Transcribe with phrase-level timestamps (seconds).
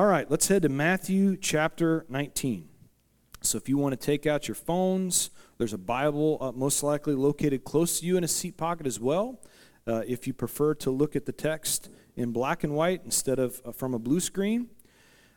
[0.00, 2.66] All right, let's head to Matthew chapter 19.
[3.42, 7.14] So if you want to take out your phones, there's a Bible uh, most likely
[7.14, 9.42] located close to you in a seat pocket as well.
[9.86, 13.60] Uh, if you prefer to look at the text in black and white instead of
[13.62, 14.70] uh, from a blue screen,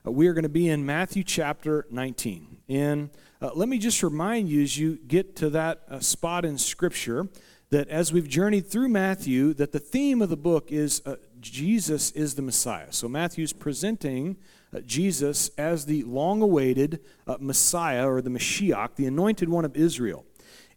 [0.07, 2.59] uh, we are going to be in Matthew chapter 19.
[2.69, 3.09] And
[3.41, 7.27] uh, let me just remind you as you get to that uh, spot in Scripture
[7.69, 11.01] that as we've journeyed through Matthew, that the theme of the book is
[11.43, 12.91] Jesus is the Messiah.
[12.91, 14.37] So Matthew's presenting
[14.73, 19.75] uh, Jesus as the long awaited uh, Messiah or the Mashiach, the anointed one of
[19.75, 20.25] Israel.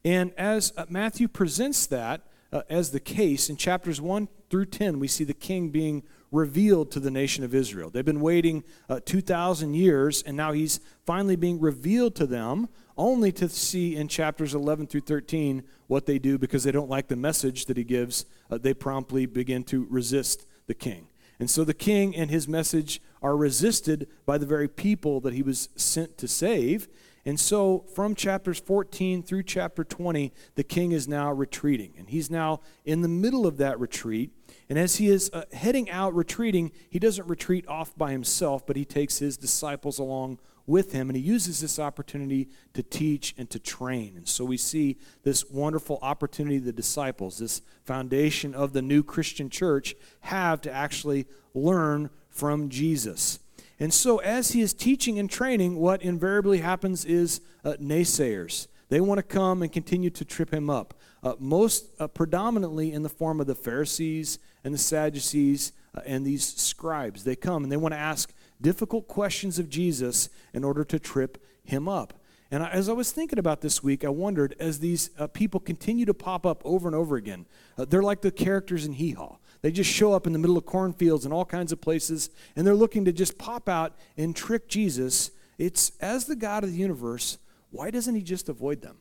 [0.04, 4.98] And as uh, Matthew presents that uh, as the case, in chapters 1 through 10,
[4.98, 7.90] we see the king being revealed to the nation of Israel.
[7.90, 13.30] They've been waiting uh, 2,000 years, and now he's finally being revealed to them, only
[13.32, 17.16] to see in chapters 11 through 13 what they do because they don't like the
[17.16, 18.26] message that he gives.
[18.50, 21.08] Uh, they promptly begin to resist the king.
[21.38, 25.42] And so the king and his message are resisted by the very people that he
[25.42, 26.88] was sent to save.
[27.26, 31.92] And so from chapters 14 through chapter 20, the king is now retreating.
[31.98, 34.30] And he's now in the middle of that retreat.
[34.70, 38.76] And as he is uh, heading out retreating, he doesn't retreat off by himself, but
[38.76, 43.48] he takes his disciples along with him, and he uses this opportunity to teach and
[43.50, 44.14] to train.
[44.16, 49.48] And so we see this wonderful opportunity the disciples, this foundation of the new Christian
[49.48, 53.38] church, have to actually learn from Jesus.
[53.78, 58.68] And so, as he is teaching and training, what invariably happens is uh, naysayers.
[58.88, 60.94] They want to come and continue to trip him up.
[61.22, 66.24] Uh, most uh, predominantly in the form of the Pharisees and the Sadducees uh, and
[66.24, 67.24] these scribes.
[67.24, 71.42] They come and they want to ask difficult questions of Jesus in order to trip
[71.64, 72.14] him up.
[72.50, 76.06] And as I was thinking about this week, I wondered as these uh, people continue
[76.06, 79.38] to pop up over and over again, uh, they're like the characters in Hee Haw.
[79.62, 82.64] They just show up in the middle of cornfields and all kinds of places, and
[82.66, 85.32] they're looking to just pop out and trick Jesus.
[85.58, 87.38] It's as the God of the universe,
[87.70, 88.98] why doesn't he just avoid them?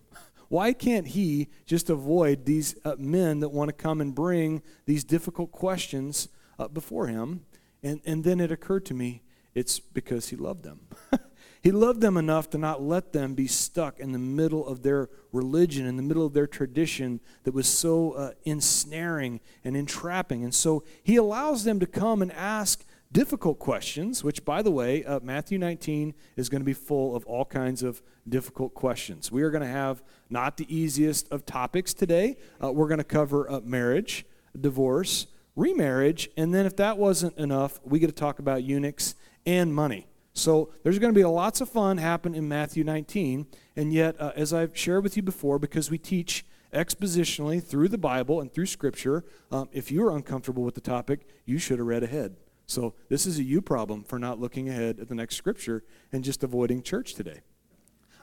[0.47, 5.03] Why can't he just avoid these uh, men that want to come and bring these
[5.03, 7.45] difficult questions uh, before him?
[7.83, 9.21] And, and then it occurred to me
[9.55, 10.81] it's because he loved them.
[11.63, 15.09] he loved them enough to not let them be stuck in the middle of their
[15.31, 20.43] religion, in the middle of their tradition that was so uh, ensnaring and entrapping.
[20.43, 25.03] And so he allows them to come and ask difficult questions, which, by the way,
[25.05, 29.31] uh, Matthew 19 is going to be full of all kinds of difficult questions.
[29.31, 32.35] We are going to have not the easiest of topics today.
[32.61, 34.25] Uh, we're going to cover uh, marriage,
[34.59, 39.73] divorce, remarriage, and then if that wasn't enough, we get to talk about eunuchs and
[39.73, 40.07] money.
[40.33, 43.47] So there's going to be lots of fun happen in Matthew 19.
[43.75, 47.97] And yet, uh, as I've shared with you before, because we teach expositionally through the
[47.97, 51.87] Bible and through Scripture, um, if you are uncomfortable with the topic, you should have
[51.87, 52.35] read ahead.
[52.67, 56.23] So this is a you problem for not looking ahead at the next Scripture and
[56.23, 57.41] just avoiding church today.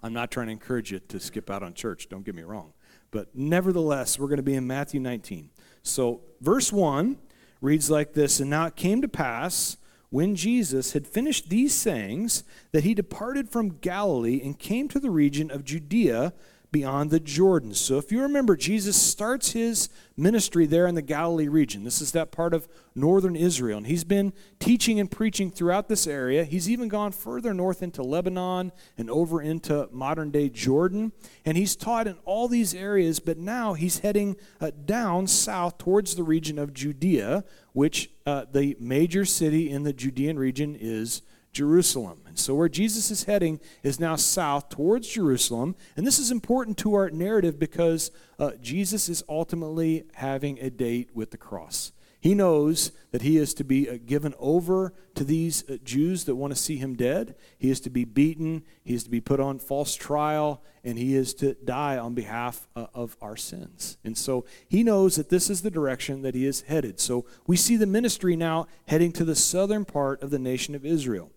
[0.02, 2.72] I'm not trying to encourage you to skip out on church, don't get me wrong.
[3.10, 5.50] But nevertheless, we're going to be in Matthew 19.
[5.82, 7.18] So, verse 1
[7.60, 9.76] reads like this And now it came to pass
[10.12, 15.10] when Jesus had finished these sayings, that he departed from Galilee and came to the
[15.10, 16.34] region of Judea
[16.70, 17.72] beyond the Jordan.
[17.72, 21.84] So if you remember, Jesus starts his ministry there in the Galilee region.
[21.84, 23.78] This is that part of northern Israel.
[23.78, 26.44] And he's been teaching and preaching throughout this area.
[26.44, 31.12] He's even gone further north into Lebanon and over into modern day Jordan.
[31.44, 36.16] And he's taught in all these areas, but now he's heading uh, down south towards
[36.16, 41.22] the region of Judea, which uh, the major city in the Judean region is
[41.52, 42.22] Jerusalem.
[42.26, 45.76] And so, where Jesus is heading is now south towards Jerusalem.
[45.96, 51.10] And this is important to our narrative because uh, Jesus is ultimately having a date
[51.14, 51.92] with the cross.
[52.22, 56.36] He knows that he is to be uh, given over to these uh, Jews that
[56.36, 57.34] want to see him dead.
[57.58, 58.62] He is to be beaten.
[58.84, 60.62] He is to be put on false trial.
[60.84, 63.98] And he is to die on behalf uh, of our sins.
[64.04, 67.00] And so he knows that this is the direction that he is headed.
[67.00, 70.86] So we see the ministry now heading to the southern part of the nation of
[70.86, 71.32] Israel.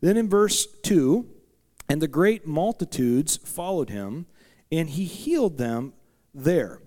[0.00, 1.28] Then in verse 2,
[1.88, 4.26] and the great multitudes followed him,
[4.70, 5.92] and he healed them
[6.32, 6.80] there.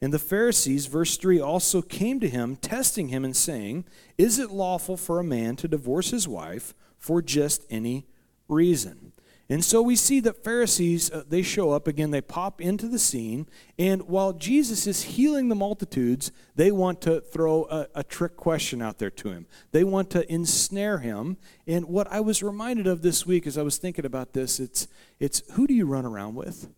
[0.00, 3.86] And the Pharisees, verse 3, also came to him, testing him and saying,
[4.18, 8.06] Is it lawful for a man to divorce his wife for just any
[8.48, 9.12] reason?
[9.48, 12.98] And so we see that Pharisees, uh, they show up again, they pop into the
[12.98, 13.46] scene,
[13.78, 18.82] and while Jesus is healing the multitudes, they want to throw a, a, trick question
[18.82, 19.46] out there to him.
[19.70, 21.36] They want to ensnare him.
[21.64, 24.88] And what I was reminded of this week as I was thinking about this, it's,
[25.20, 26.68] it's who do you run around with?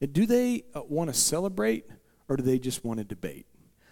[0.00, 1.86] And do they uh, want to celebrate
[2.28, 3.46] or do they just want to debate?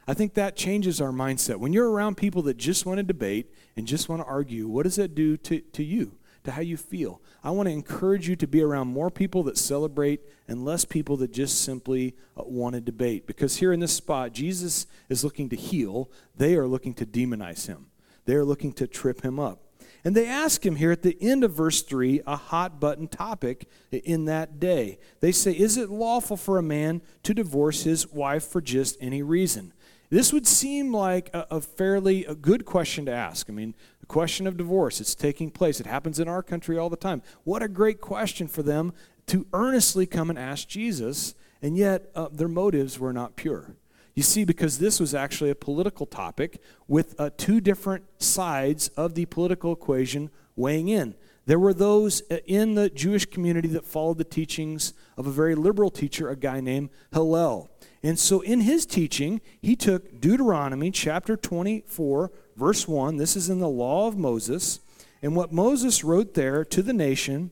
[0.06, 1.56] I think that changes our mindset.
[1.56, 4.82] When you're around people that just want to debate and just want to argue, what
[4.82, 7.20] does that do to, to you, to how you feel?
[7.44, 11.16] I want to encourage you to be around more people that celebrate and less people
[11.18, 13.28] that just simply uh, want to debate.
[13.28, 17.68] Because here in this spot, Jesus is looking to heal, they are looking to demonize
[17.68, 17.86] him,
[18.24, 19.60] they are looking to trip him up.
[20.04, 23.68] And they ask him here at the end of verse 3 a hot button topic
[23.90, 24.98] in that day.
[25.20, 29.22] They say, Is it lawful for a man to divorce his wife for just any
[29.22, 29.72] reason?
[30.10, 33.48] This would seem like a, a fairly a good question to ask.
[33.48, 35.80] I mean, the question of divorce, it's taking place.
[35.80, 37.22] It happens in our country all the time.
[37.44, 38.92] What a great question for them
[39.28, 43.76] to earnestly come and ask Jesus, and yet uh, their motives were not pure.
[44.14, 49.14] You see, because this was actually a political topic with uh, two different sides of
[49.14, 51.14] the political equation weighing in.
[51.46, 55.54] There were those uh, in the Jewish community that followed the teachings of a very
[55.54, 57.70] liberal teacher, a guy named Hillel.
[58.02, 63.16] And so in his teaching, he took Deuteronomy chapter 24, verse 1.
[63.16, 64.80] This is in the law of Moses.
[65.22, 67.50] And what Moses wrote there to the nation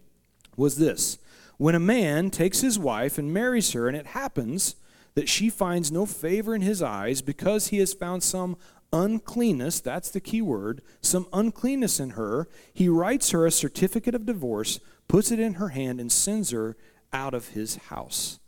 [0.57, 1.19] was this
[1.57, 4.77] When a man takes his wife and marries her, and it happens
[5.15, 8.57] that she finds no favor in his eyes because he has found some
[8.93, 14.27] uncleanness, that's the key word, some uncleanness in her, he writes her a certificate of
[14.27, 16.77] divorce, puts it in her hand, and sends her
[17.13, 18.39] out of his house.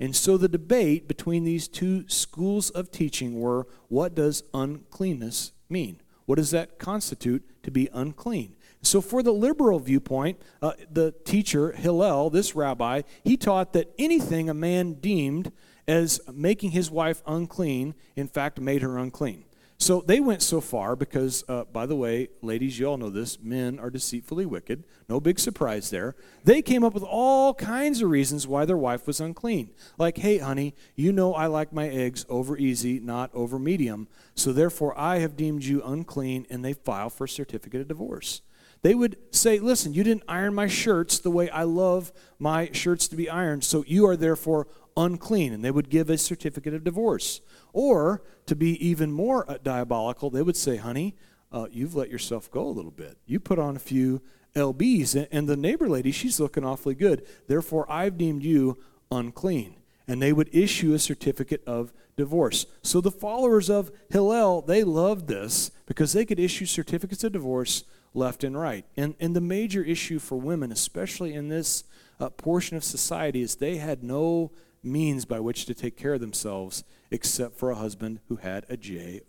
[0.00, 6.00] And so the debate between these two schools of teaching were what does uncleanness mean?
[6.26, 8.54] What does that constitute to be unclean?
[8.80, 14.48] So, for the liberal viewpoint, uh, the teacher, Hillel, this rabbi, he taught that anything
[14.48, 15.50] a man deemed
[15.88, 19.44] as making his wife unclean, in fact, made her unclean.
[19.80, 23.38] So they went so far because, uh, by the way, ladies, you all know this
[23.40, 24.82] men are deceitfully wicked.
[25.08, 26.16] No big surprise there.
[26.42, 29.70] They came up with all kinds of reasons why their wife was unclean.
[29.96, 34.08] Like, hey, honey, you know I like my eggs over easy, not over medium.
[34.34, 38.42] So therefore, I have deemed you unclean, and they file for a certificate of divorce.
[38.82, 43.08] They would say, listen, you didn't iron my shirts the way I love my shirts
[43.08, 44.68] to be ironed, so you are therefore
[44.98, 45.54] unclean.
[45.54, 47.40] And they would give a certificate of divorce.
[47.72, 51.14] Or, to be even more uh, diabolical, they would say, honey,
[51.50, 53.16] uh, you've let yourself go a little bit.
[53.24, 54.20] You put on a few
[54.54, 57.26] LBs, and the neighbor lady, she's looking awfully good.
[57.46, 58.78] Therefore, I've deemed you
[59.10, 59.76] unclean.
[60.06, 62.66] And they would issue a certificate of divorce.
[62.82, 67.84] So the followers of Hillel, they loved this because they could issue certificates of divorce
[68.14, 68.86] left and right.
[68.96, 71.84] And, and the major issue for women, especially in this
[72.18, 74.50] uh, portion of society, is they had no
[74.82, 78.76] means by which to take care of themselves except for a husband who had a
[78.76, 79.22] job.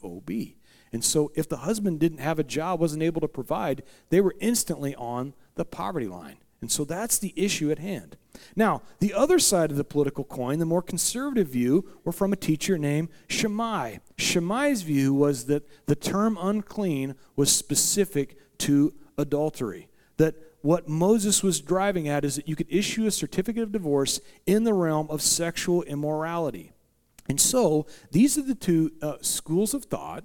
[0.92, 4.36] And so if the husband didn't have a job, wasn't able to provide, they were
[4.40, 6.38] instantly on the poverty line.
[6.62, 8.18] And so that's the issue at hand.
[8.56, 12.38] Now, the other side of the political coin, the more conservative view, were from a
[12.38, 13.98] teacher named Shammai.
[14.18, 19.88] Shammai's view was that the term unclean was specific to adultery.
[20.18, 24.20] That what Moses was driving at is that you could issue a certificate of divorce
[24.46, 26.74] in the realm of sexual immorality.
[27.28, 30.24] And so these are the two uh, schools of thought.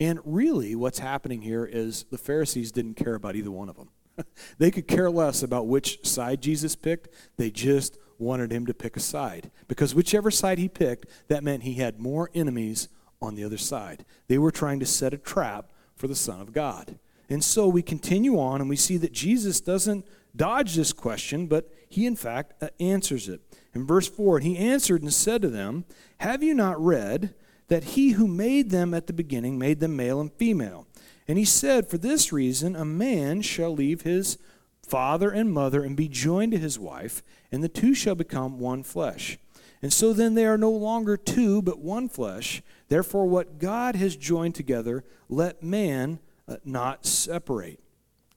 [0.00, 3.90] And really, what's happening here is the Pharisees didn't care about either one of them.
[4.58, 7.08] they could care less about which side Jesus picked.
[7.36, 9.50] They just wanted him to pick a side.
[9.68, 12.88] Because whichever side he picked, that meant he had more enemies
[13.20, 14.04] on the other side.
[14.28, 16.98] They were trying to set a trap for the Son of God.
[17.28, 20.06] And so we continue on and we see that Jesus doesn't
[20.36, 23.40] dodge this question, but he in fact uh, answers it.
[23.74, 25.84] In verse 4, he answered and said to them,
[26.18, 27.34] Have you not read
[27.68, 30.86] that he who made them at the beginning made them male and female?
[31.26, 34.38] And he said, For this reason, a man shall leave his
[34.86, 38.82] father and mother and be joined to his wife, and the two shall become one
[38.82, 39.38] flesh.
[39.80, 42.62] And so then they are no longer two, but one flesh.
[42.88, 46.20] Therefore, what God has joined together, let man
[46.64, 47.80] not separate.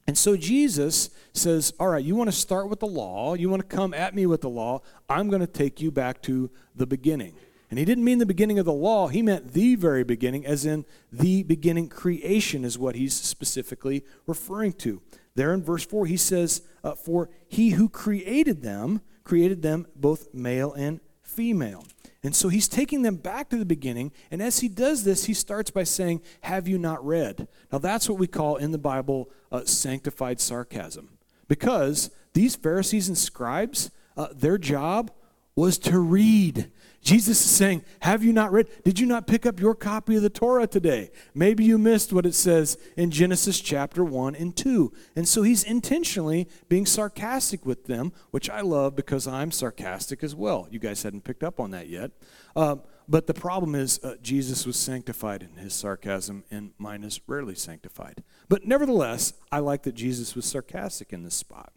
[0.06, 3.68] And so Jesus says, All right, you want to start with the law, you want
[3.68, 6.86] to come at me with the law, I'm going to take you back to the
[6.86, 7.34] beginning.
[7.70, 10.64] And he didn't mean the beginning of the law, he meant the very beginning, as
[10.64, 15.02] in the beginning creation, is what he's specifically referring to.
[15.34, 20.32] There in verse 4, he says, uh, For he who created them, created them both
[20.32, 21.84] male and female.
[22.22, 24.12] And so he's taking them back to the beginning.
[24.30, 27.46] And as he does this, he starts by saying, Have you not read?
[27.70, 31.18] Now, that's what we call in the Bible uh, sanctified sarcasm.
[31.46, 35.12] Because these Pharisees and scribes, uh, their job
[35.54, 36.70] was to read.
[37.00, 38.68] Jesus is saying, Have you not read?
[38.84, 41.10] Did you not pick up your copy of the Torah today?
[41.34, 44.92] Maybe you missed what it says in Genesis chapter 1 and 2.
[45.16, 50.34] And so he's intentionally being sarcastic with them, which I love because I'm sarcastic as
[50.34, 50.68] well.
[50.70, 52.10] You guys hadn't picked up on that yet.
[52.56, 52.76] Uh,
[53.08, 57.54] but the problem is, uh, Jesus was sanctified in his sarcasm, and mine is rarely
[57.54, 58.22] sanctified.
[58.50, 61.72] But nevertheless, I like that Jesus was sarcastic in this spot.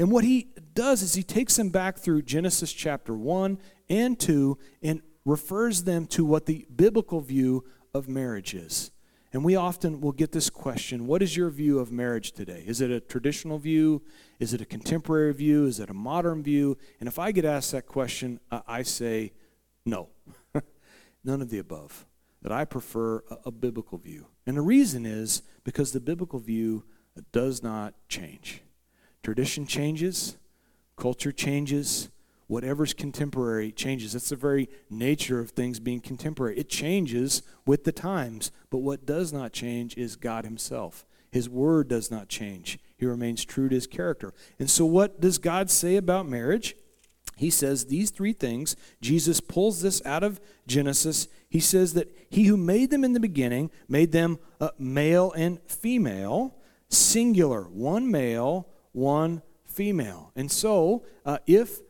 [0.00, 3.58] And what he does is he takes them back through Genesis chapter 1
[3.90, 8.92] and 2 and refers them to what the biblical view of marriage is.
[9.30, 12.64] And we often will get this question What is your view of marriage today?
[12.66, 14.00] Is it a traditional view?
[14.38, 15.66] Is it a contemporary view?
[15.66, 16.78] Is it a modern view?
[16.98, 19.34] And if I get asked that question, I say
[19.84, 20.08] no.
[21.24, 22.06] None of the above.
[22.40, 24.28] That I prefer a biblical view.
[24.46, 26.84] And the reason is because the biblical view
[27.32, 28.62] does not change.
[29.22, 30.36] Tradition changes,
[30.96, 32.08] culture changes,
[32.46, 34.12] whatever's contemporary changes.
[34.12, 36.58] That's the very nature of things being contemporary.
[36.58, 41.04] It changes with the times, but what does not change is God Himself.
[41.30, 42.78] His word does not change.
[42.96, 44.34] He remains true to his character.
[44.58, 46.76] And so, what does God say about marriage?
[47.36, 48.76] He says these three things.
[49.00, 51.28] Jesus pulls this out of Genesis.
[51.48, 55.60] He says that he who made them in the beginning made them uh, male and
[55.62, 56.56] female,
[56.88, 60.32] singular, one male, one female.
[60.36, 61.80] And so, uh, if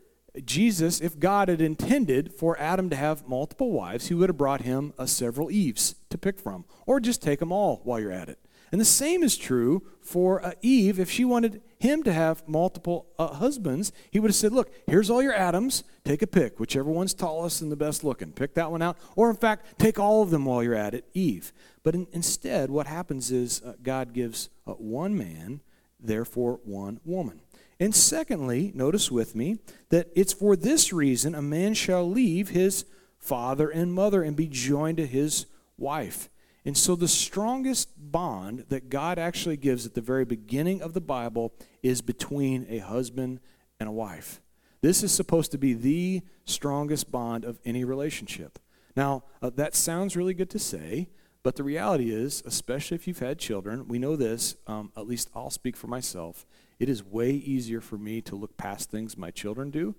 [0.45, 4.63] Jesus, if God had intended for Adam to have multiple wives, he would have brought
[4.63, 8.29] him uh, several Eves to pick from, or just take them all while you're at
[8.29, 8.39] it.
[8.73, 11.01] And the same is true for uh, Eve.
[11.01, 15.11] If she wanted him to have multiple uh, husbands, he would have said, Look, here's
[15.11, 15.83] all your Adams.
[16.05, 18.33] Take a pick, whichever one's tallest and the best looking.
[18.33, 18.97] Pick that one out.
[19.17, 21.53] Or, in fact, take all of them while you're at it, Eve.
[21.83, 25.63] But in, instead, what happens is uh, God gives uh, one man
[26.03, 27.41] therefore one woman.
[27.79, 32.85] And secondly, notice with me that it's for this reason a man shall leave his
[33.19, 35.47] father and mother and be joined to his
[35.79, 36.29] wife.
[36.65, 41.01] And so the strongest bond that God actually gives at the very beginning of the
[41.01, 43.41] Bible is between a husband
[43.79, 44.43] and a wife.
[44.83, 48.59] This is supposed to be the strongest bond of any relationship.
[48.95, 51.09] Now, uh, that sounds really good to say,
[51.43, 55.31] but the reality is, especially if you've had children, we know this, um, at least
[55.35, 56.47] I'll speak for myself.
[56.79, 59.95] It is way easier for me to look past things my children do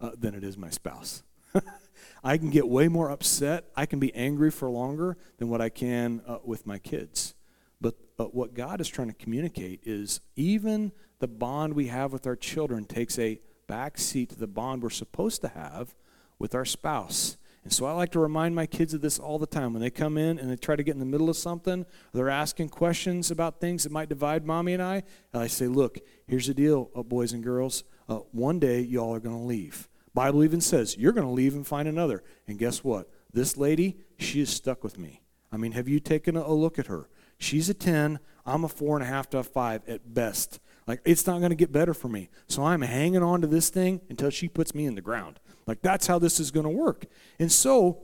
[0.00, 1.22] uh, than it is my spouse.
[2.24, 3.66] I can get way more upset.
[3.76, 7.34] I can be angry for longer than what I can uh, with my kids.
[7.80, 12.26] But uh, what God is trying to communicate is even the bond we have with
[12.26, 15.94] our children takes a back seat to the bond we're supposed to have
[16.38, 17.36] with our spouse.
[17.62, 19.74] And so I like to remind my kids of this all the time.
[19.74, 22.30] When they come in and they try to get in the middle of something, they're
[22.30, 25.02] asking questions about things that might divide mommy and I,
[25.32, 27.84] and I say, look, here's the deal, uh, boys and girls.
[28.08, 29.88] Uh, one day, y'all are going to leave.
[30.14, 32.24] Bible even says, you're going to leave and find another.
[32.48, 33.08] And guess what?
[33.32, 35.22] This lady, she is stuck with me.
[35.52, 37.08] I mean, have you taken a, a look at her?
[37.38, 38.18] She's a 10.
[38.44, 40.60] I'm a four and a half to a five at best.
[40.86, 42.30] Like, it's not going to get better for me.
[42.48, 45.38] So I'm hanging on to this thing until she puts me in the ground.
[45.70, 47.06] Like, that's how this is going to work.
[47.38, 48.02] And so,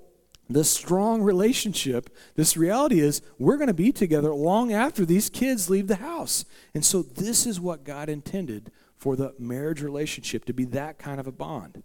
[0.49, 5.68] the strong relationship, this reality is we're going to be together long after these kids
[5.68, 6.44] leave the house.
[6.75, 11.18] And so, this is what God intended for the marriage relationship to be that kind
[11.18, 11.82] of a bond.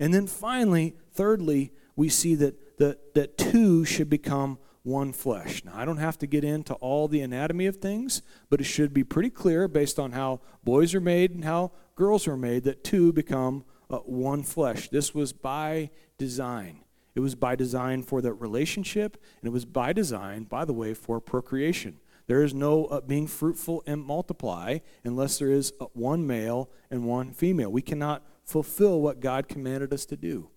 [0.00, 5.64] And then finally, thirdly, we see that, that, that two should become one flesh.
[5.64, 8.92] Now, I don't have to get into all the anatomy of things, but it should
[8.92, 12.82] be pretty clear based on how boys are made and how girls are made that
[12.82, 14.88] two become uh, one flesh.
[14.88, 16.84] This was by design.
[17.14, 20.94] It was by design for the relationship, and it was by design, by the way,
[20.94, 21.98] for procreation.
[22.26, 27.04] There is no uh, being fruitful and multiply unless there is uh, one male and
[27.04, 27.72] one female.
[27.72, 30.50] We cannot fulfill what God commanded us to do.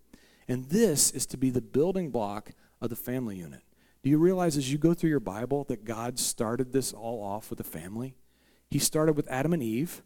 [0.47, 3.61] And this is to be the building block of the family unit.
[4.03, 7.49] Do you realize as you go through your Bible that God started this all off
[7.49, 8.17] with a family?
[8.69, 10.03] He started with Adam and Eve.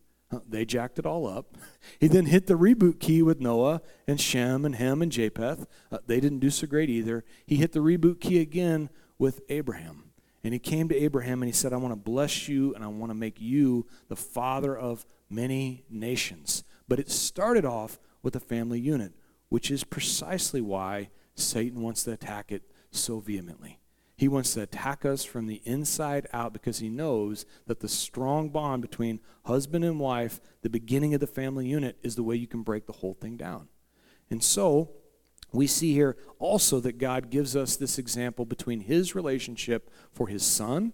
[0.47, 1.55] They jacked it all up.
[1.99, 5.65] He then hit the reboot key with Noah and Shem and Ham and Japheth.
[5.91, 7.23] Uh, they didn't do so great either.
[7.45, 10.11] He hit the reboot key again with Abraham.
[10.43, 12.87] And he came to Abraham and he said, I want to bless you and I
[12.87, 16.63] want to make you the father of many nations.
[16.87, 19.13] But it started off with a family unit,
[19.49, 23.79] which is precisely why Satan wants to attack it so vehemently.
[24.17, 28.49] He wants to attack us from the inside out because he knows that the strong
[28.49, 32.47] bond between husband and wife, the beginning of the family unit, is the way you
[32.47, 33.67] can break the whole thing down.
[34.31, 34.89] And so,
[35.53, 40.43] we see here also that God gives us this example between his relationship for his
[40.43, 40.93] son,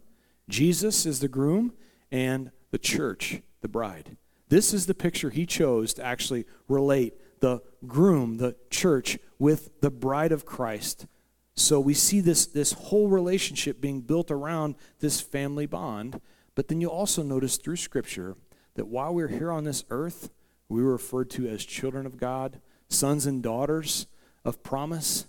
[0.50, 1.74] Jesus is the groom,
[2.12, 4.18] and the church, the bride.
[4.50, 9.90] This is the picture he chose to actually relate the groom, the church, with the
[9.90, 11.08] bride of Christ.
[11.56, 16.20] So we see this, this whole relationship being built around this family bond.
[16.56, 18.36] But then you also notice through Scripture
[18.76, 20.32] that while we're here on this earth,
[20.68, 24.08] we were referred to as children of God, sons and daughters
[24.44, 25.28] of promise.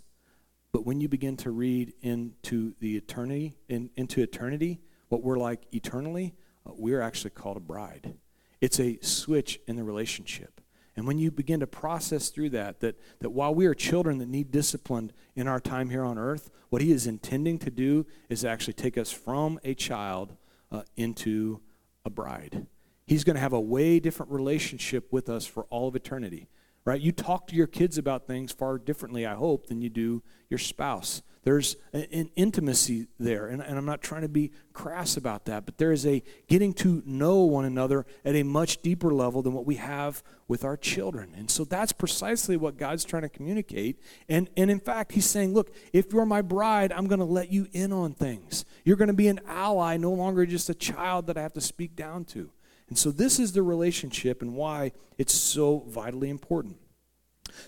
[0.73, 5.62] But when you begin to read into the eternity, in, into eternity, what we're like
[5.73, 6.35] eternally,
[6.66, 8.14] uh, we're actually called a bride.
[8.61, 10.54] It's a switch in the relationship.
[10.97, 14.29] And when you begin to process through that, that, that while we are children that
[14.29, 18.45] need discipline in our time here on earth, what he is intending to do is
[18.45, 20.37] actually take us from a child
[20.71, 21.61] uh, into
[22.05, 22.67] a bride.
[23.07, 26.49] He's going to have a way different relationship with us for all of eternity,
[26.85, 27.01] right?
[27.01, 30.59] You talk to your kids about things far differently, I hope, than you do your
[30.59, 31.23] spouse.
[31.45, 35.77] There's an intimacy there, and, and I'm not trying to be crass about that, but
[35.77, 39.67] there is a getting to know one another at a much deeper level than what
[39.67, 41.35] we have with our children.
[41.37, 44.01] And so that's precisely what God's trying to communicate.
[44.27, 47.53] And, and in fact, He's saying, Look, if you're my bride, I'm going to let
[47.53, 48.65] you in on things.
[48.83, 51.61] You're going to be an ally, no longer just a child that I have to
[51.61, 52.51] speak down to.
[52.89, 56.77] And so this is the relationship and why it's so vitally important.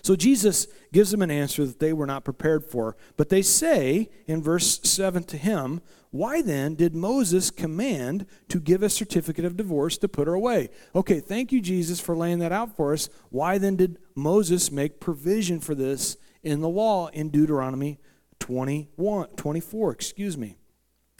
[0.01, 2.95] So Jesus gives them an answer that they were not prepared for.
[3.15, 8.83] But they say in verse 7 to him, Why then did Moses command to give
[8.83, 10.69] a certificate of divorce to put her away?
[10.95, 13.09] Okay, thank you, Jesus, for laying that out for us.
[13.29, 17.99] Why then did Moses make provision for this in the law in Deuteronomy
[18.39, 19.91] 21, 24?
[19.91, 20.57] Excuse me.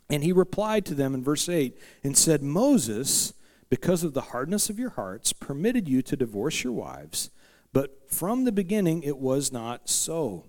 [0.10, 3.34] And he replied to them in verse 8 and said, Moses,
[3.70, 7.30] because of the hardness of your hearts, permitted you to divorce your wives
[7.74, 10.46] but from the beginning, it was not so.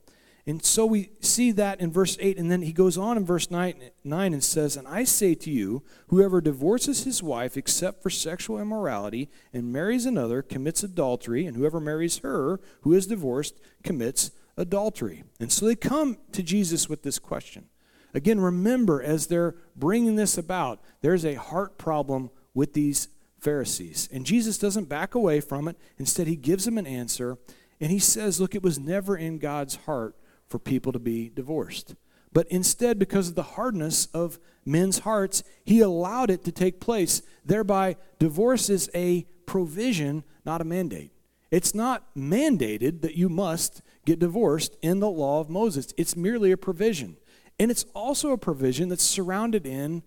[0.48, 3.50] And so we see that in verse 8, and then he goes on in verse
[3.50, 8.08] 9, 9, and says, And I say to you, whoever divorces his wife except for
[8.08, 14.30] sexual immorality and marries another commits adultery, and whoever marries her who is divorced commits
[14.56, 15.22] adultery.
[15.38, 17.66] And so they come to Jesus with this question.
[18.14, 24.08] Again, remember, as they're bringing this about, there's a heart problem with these Pharisees.
[24.12, 25.76] And Jesus doesn't back away from it.
[25.96, 27.38] Instead, he gives them an answer.
[27.80, 30.16] And he says, Look, it was never in God's heart
[30.46, 31.94] for people to be divorced.
[32.32, 37.22] But instead, because of the hardness of men's hearts, he allowed it to take place.
[37.44, 41.12] Thereby, divorce is a provision, not a mandate.
[41.50, 46.52] It's not mandated that you must get divorced in the law of Moses, it's merely
[46.52, 47.16] a provision.
[47.58, 50.02] And it's also a provision that's surrounded in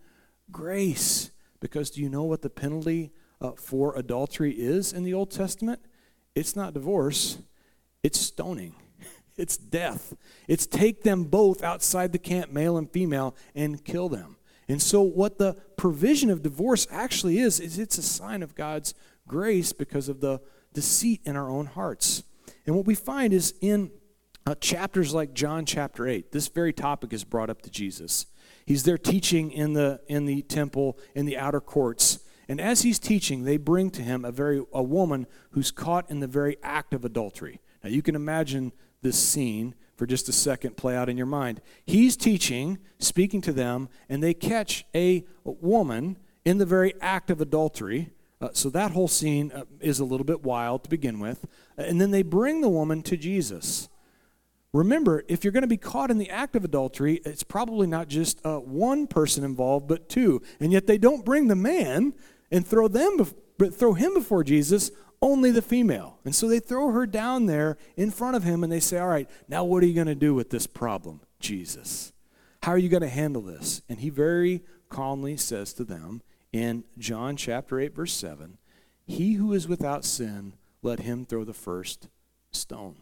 [0.52, 1.32] grace.
[1.60, 5.82] Because do you know what the penalty uh, for adultery is in the Old Testament,
[6.36, 7.40] it's not divorce,
[8.04, 8.76] it's stoning.
[9.38, 10.14] It's death.
[10.48, 14.36] It's take them both outside the camp, male and female, and kill them.
[14.68, 18.94] And so, what the provision of divorce actually is, is it's a sign of God's
[19.28, 20.42] grace because of the
[20.74, 22.24] deceit in our own hearts.
[22.68, 23.92] And what we find is in
[24.46, 28.28] uh, chapters like John chapter 8, this very topic is brought up to Jesus.
[28.66, 32.20] He's there teaching in the, in the temple, in the outer courts.
[32.52, 36.20] And as he's teaching, they bring to him a very a woman who's caught in
[36.20, 37.62] the very act of adultery.
[37.82, 41.62] Now you can imagine this scene for just a second play out in your mind.
[41.86, 47.40] He's teaching, speaking to them, and they catch a woman in the very act of
[47.40, 48.10] adultery.
[48.42, 51.46] Uh, so that whole scene uh, is a little bit wild to begin with.
[51.78, 53.88] And then they bring the woman to Jesus.
[54.74, 58.10] Remember, if you're going to be caught in the act of adultery, it's probably not
[58.10, 60.42] just uh, one person involved, but two.
[60.60, 62.14] And yet they don't bring the man
[62.52, 63.26] and throw them,
[63.58, 66.20] but throw him before Jesus, only the female.
[66.26, 69.08] And so they throw her down there in front of him and they say, All
[69.08, 72.12] right, now what are you going to do with this problem, Jesus?
[72.64, 73.82] How are you going to handle this?
[73.90, 78.58] And he very calmly says to them in John chapter 8, verse 7
[79.06, 82.10] He who is without sin, let him throw the first
[82.52, 82.96] stone.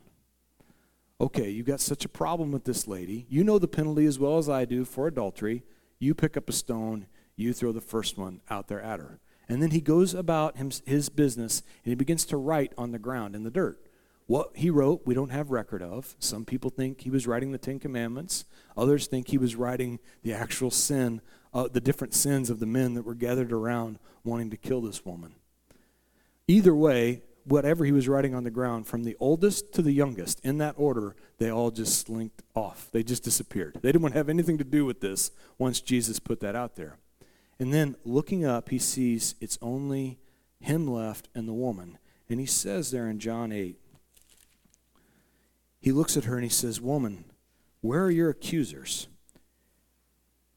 [1.22, 3.26] Okay, you got such a problem with this lady.
[3.30, 5.64] You know the penalty as well as I do for adultery.
[6.00, 9.20] You pick up a stone, you throw the first one out there at her.
[9.50, 13.36] And then he goes about his business and he begins to write on the ground
[13.36, 13.84] in the dirt.
[14.28, 16.16] What he wrote, we don't have record of.
[16.20, 18.46] Some people think he was writing the Ten Commandments.
[18.78, 22.94] Others think he was writing the actual sin, uh, the different sins of the men
[22.94, 25.34] that were gathered around wanting to kill this woman.
[26.48, 30.40] Either way, whatever he was writing on the ground, from the oldest to the youngest,
[30.46, 32.90] in that order, they all just slinked off.
[32.92, 33.80] They just disappeared.
[33.82, 36.76] They didn't want to have anything to do with this once Jesus put that out
[36.76, 36.98] there.
[37.60, 40.18] And then looking up, he sees it's only
[40.60, 41.98] him left and the woman.
[42.30, 43.78] And he says there in John 8,
[45.82, 47.26] he looks at her and he says, Woman,
[47.82, 49.08] where are your accusers?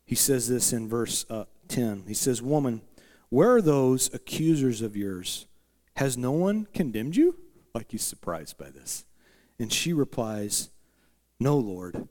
[0.05, 2.05] He says this in verse uh, 10.
[2.07, 2.83] He says, Woman,
[3.31, 5.47] where are those accusers of yours?
[5.97, 7.39] Has no one condemned you?
[7.75, 9.05] like he's surprised by this.
[9.59, 10.71] And she replies,
[11.41, 12.09] No, Lord,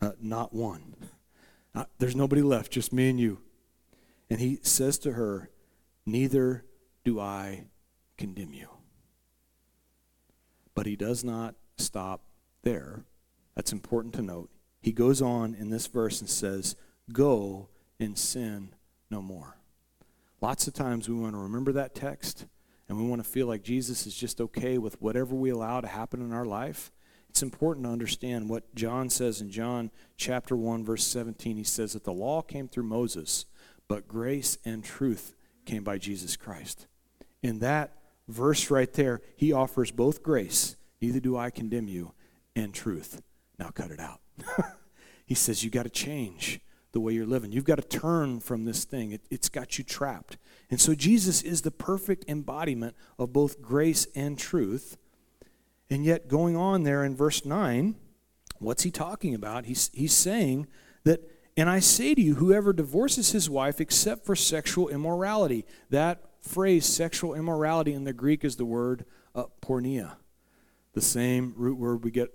[0.00, 0.94] uh, not one.
[1.74, 3.40] Uh, there's nobody left, just me and you.
[4.30, 5.50] And he says to her,
[6.06, 6.64] Neither
[7.04, 7.66] do I
[8.16, 8.68] condemn you.
[10.74, 12.22] But he does not stop
[12.62, 13.04] there.
[13.54, 14.50] That's important to note.
[14.80, 16.76] He goes on in this verse and says,
[17.12, 17.68] Go
[18.00, 18.74] and sin
[19.10, 19.56] no more.
[20.40, 22.46] Lots of times we want to remember that text
[22.88, 25.88] and we want to feel like Jesus is just okay with whatever we allow to
[25.88, 26.92] happen in our life.
[27.30, 31.56] It's important to understand what John says in John chapter 1 verse 17.
[31.56, 33.46] He says that the law came through Moses,
[33.88, 36.86] but grace and truth came by Jesus Christ.
[37.42, 37.92] In that
[38.28, 42.12] verse right there, he offers both grace, neither do I condemn you,
[42.56, 43.22] and truth.
[43.58, 44.20] Now cut it out.
[45.26, 46.60] he says you got to change
[46.92, 47.52] the way you're living.
[47.52, 49.12] You've got to turn from this thing.
[49.12, 50.38] It, has got you trapped.
[50.70, 54.96] And so Jesus is the perfect embodiment of both grace and truth.
[55.90, 57.96] And yet, going on there in verse 9,
[58.58, 59.66] what's he talking about?
[59.66, 60.66] He's, he's saying
[61.04, 66.22] that, and I say to you, whoever divorces his wife except for sexual immorality, that
[66.40, 70.16] phrase, sexual immorality in the Greek, is the word uh, porneia,
[70.92, 72.30] the same root word we get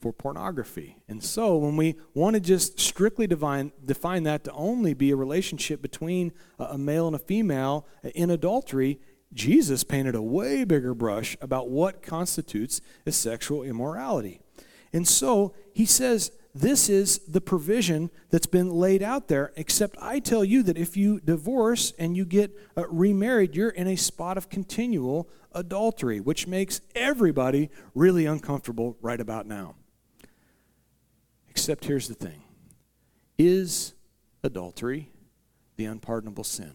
[0.00, 0.98] for pornography.
[1.08, 5.16] And so, when we want to just strictly define, define that to only be a
[5.16, 9.00] relationship between a male and a female in adultery,
[9.32, 14.40] Jesus painted a way bigger brush about what constitutes a sexual immorality.
[14.92, 20.20] And so, he says, this is the provision that's been laid out there, except I
[20.20, 24.38] tell you that if you divorce and you get uh, remarried, you're in a spot
[24.38, 29.74] of continual adultery, which makes everybody really uncomfortable right about now.
[31.50, 32.42] Except here's the thing
[33.36, 33.94] Is
[34.44, 35.10] adultery
[35.76, 36.74] the unpardonable sin?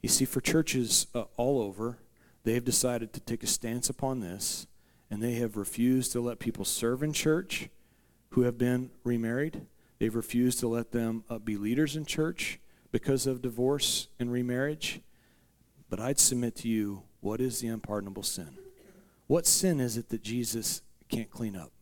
[0.00, 1.98] You see, for churches uh, all over,
[2.44, 4.66] they have decided to take a stance upon this,
[5.10, 7.68] and they have refused to let people serve in church
[8.36, 9.62] who have been remarried.
[9.98, 12.60] They've refused to let them uh, be leaders in church
[12.92, 15.00] because of divorce and remarriage.
[15.88, 18.58] But I'd submit to you what is the unpardonable sin?
[19.26, 21.72] What sin is it that Jesus can't clean up?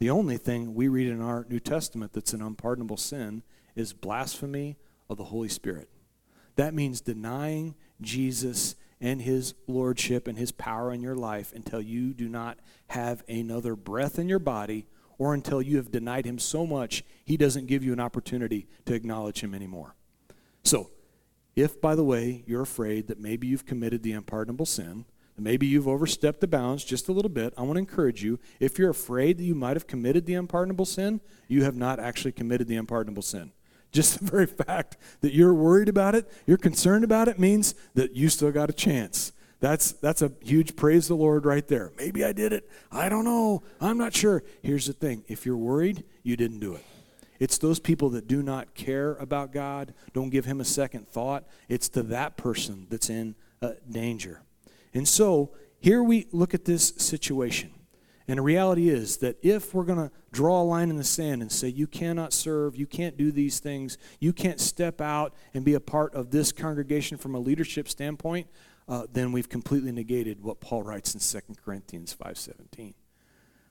[0.00, 3.44] The only thing we read in our New Testament that's an unpardonable sin
[3.76, 5.88] is blasphemy of the Holy Spirit.
[6.56, 12.14] That means denying Jesus and his lordship and his power in your life until you
[12.14, 14.88] do not have another breath in your body
[15.18, 18.94] or until you have denied him so much he doesn't give you an opportunity to
[18.94, 19.94] acknowledge him anymore.
[20.64, 20.90] So,
[21.56, 25.66] if, by the way, you're afraid that maybe you've committed the unpardonable sin, that maybe
[25.66, 28.90] you've overstepped the bounds just a little bit, I want to encourage you if you're
[28.90, 32.76] afraid that you might have committed the unpardonable sin, you have not actually committed the
[32.76, 33.52] unpardonable sin.
[33.92, 38.14] Just the very fact that you're worried about it, you're concerned about it, means that
[38.14, 39.32] you still got a chance.
[39.60, 41.92] That's, that's a huge praise the Lord right there.
[41.96, 42.68] Maybe I did it.
[42.92, 43.62] I don't know.
[43.80, 44.44] I'm not sure.
[44.62, 46.84] Here's the thing if you're worried, you didn't do it.
[47.40, 51.44] It's those people that do not care about God, don't give Him a second thought.
[51.68, 54.42] It's to that person that's in uh, danger.
[54.94, 57.70] And so here we look at this situation.
[58.26, 61.40] And the reality is that if we're going to draw a line in the sand
[61.40, 65.64] and say, you cannot serve, you can't do these things, you can't step out and
[65.64, 68.46] be a part of this congregation from a leadership standpoint,
[68.88, 72.94] uh, then we've completely negated what Paul writes in 2 Corinthians 5.17,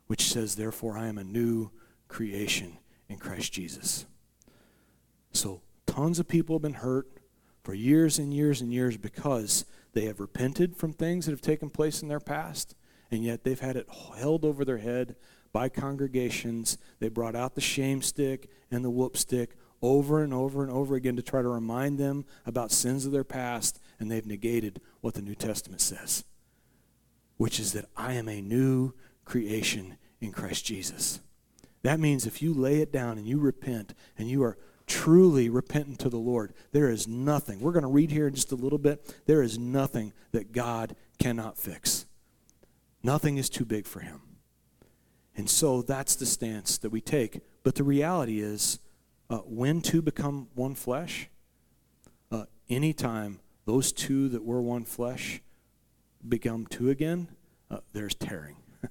[0.05, 1.71] which says, therefore I am a new
[2.07, 2.77] creation
[3.09, 4.05] in Christ Jesus.
[5.31, 7.07] So tons of people have been hurt
[7.63, 11.69] for years and years and years because they have repented from things that have taken
[11.69, 12.75] place in their past,
[13.09, 15.15] and yet they've had it held over their head
[15.51, 16.77] by congregations.
[16.99, 20.95] They brought out the shame stick and the whoop stick over and over and over
[20.95, 25.13] again to try to remind them about sins of their past, and they've negated what
[25.13, 26.23] the New Testament says,
[27.37, 28.93] which is that I am a new
[29.25, 31.21] creation in Christ Jesus.
[31.83, 34.57] That means if you lay it down and you repent and you are
[34.87, 37.59] truly repentant to the Lord, there is nothing.
[37.59, 39.15] We're going to read here in just a little bit.
[39.25, 42.05] There is nothing that God cannot fix.
[43.03, 44.21] Nothing is too big for him.
[45.35, 47.41] And so that's the stance that we take.
[47.63, 48.79] But the reality is,
[49.29, 51.29] uh, when two become one flesh,
[52.31, 55.41] uh, anytime those two that were one flesh
[56.27, 57.27] become two again,
[57.69, 58.55] uh, there's tearing.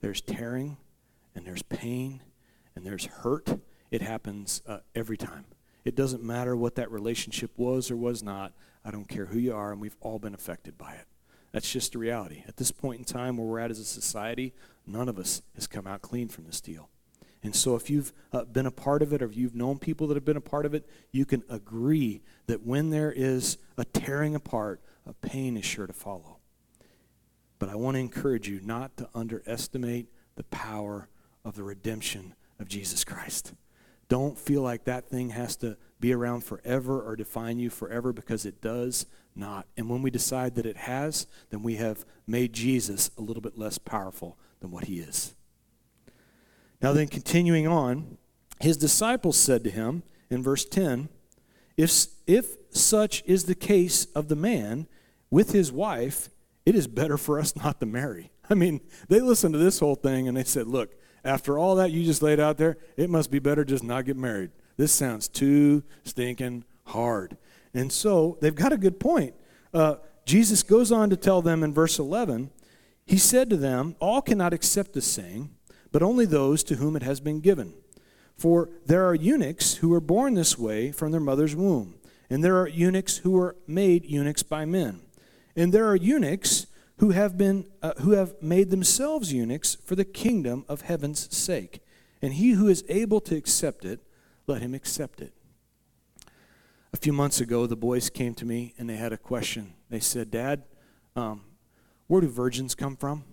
[0.00, 0.76] there's tearing,
[1.36, 2.20] and there's pain,
[2.74, 3.60] and there's hurt,
[3.92, 5.44] it happens uh, every time.
[5.84, 8.52] It doesn't matter what that relationship was or was not.
[8.84, 11.06] I don't care who you are, and we've all been affected by it.
[11.52, 12.42] That's just the reality.
[12.48, 14.52] At this point in time where we're at as a society,
[14.84, 16.88] none of us has come out clean from this deal.
[17.42, 20.06] And so, if you've uh, been a part of it or if you've known people
[20.08, 23.84] that have been a part of it, you can agree that when there is a
[23.84, 26.38] tearing apart, a pain is sure to follow.
[27.58, 31.08] But I want to encourage you not to underestimate the power
[31.44, 33.54] of the redemption of Jesus Christ.
[34.08, 38.44] Don't feel like that thing has to be around forever or define you forever because
[38.44, 39.66] it does not.
[39.76, 43.56] And when we decide that it has, then we have made Jesus a little bit
[43.56, 45.34] less powerful than what he is.
[46.82, 48.18] Now, then, continuing on,
[48.60, 51.08] his disciples said to him in verse 10
[51.76, 54.88] If, if such is the case of the man
[55.30, 56.28] with his wife,
[56.66, 58.32] it is better for us not to marry.
[58.50, 61.92] I mean, they listened to this whole thing and they said, Look, after all that
[61.92, 64.50] you just laid out there, it must be better just not get married.
[64.76, 67.36] This sounds too stinking hard.
[67.74, 69.34] And so they've got a good point.
[69.72, 72.50] Uh, Jesus goes on to tell them in verse 11,
[73.06, 75.50] He said to them, All cannot accept this saying,
[75.92, 77.74] but only those to whom it has been given.
[78.36, 81.94] For there are eunuchs who are born this way from their mother's womb,
[82.28, 85.02] and there are eunuchs who are made eunuchs by men.
[85.54, 90.04] And there are eunuchs who have been uh, who have made themselves eunuchs for the
[90.04, 91.80] kingdom of heaven's sake.
[92.22, 94.00] And he who is able to accept it,
[94.46, 95.34] let him accept it.
[96.92, 99.74] A few months ago, the boys came to me and they had a question.
[99.90, 100.62] They said, Dad,
[101.16, 101.42] um,
[102.06, 103.24] where do virgins come from?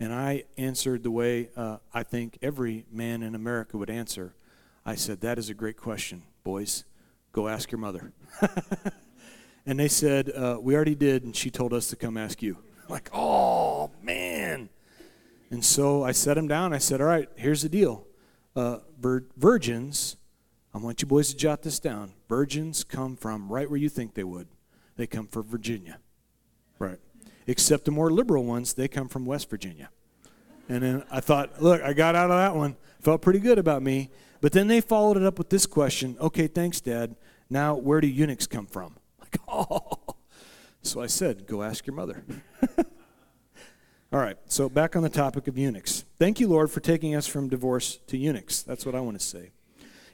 [0.00, 4.34] And I answered the way uh, I think every man in America would answer.
[4.84, 6.84] I said, That is a great question, boys.
[7.32, 8.12] Go ask your mother.
[9.66, 12.58] And they said, uh, We already did, and she told us to come ask you.
[12.86, 14.68] Like, oh, man.
[15.50, 16.74] And so I set them down.
[16.74, 18.06] I said, All right, here's the deal.
[18.54, 20.16] Uh, vir- virgins,
[20.74, 22.12] I want you boys to jot this down.
[22.28, 24.48] Virgins come from right where you think they would.
[24.96, 25.98] They come from Virginia.
[27.46, 29.90] Except the more liberal ones, they come from West Virginia.
[30.68, 32.76] And then I thought, look, I got out of that one.
[33.00, 34.10] Felt pretty good about me.
[34.40, 37.16] But then they followed it up with this question Okay, thanks, Dad.
[37.50, 38.96] Now, where do eunuchs come from?
[39.20, 40.16] Like, oh.
[40.82, 42.22] So I said, go ask your mother.
[44.12, 46.04] All right, so back on the topic of eunuchs.
[46.18, 48.62] Thank you, Lord, for taking us from divorce to eunuchs.
[48.62, 49.50] That's what I want to say.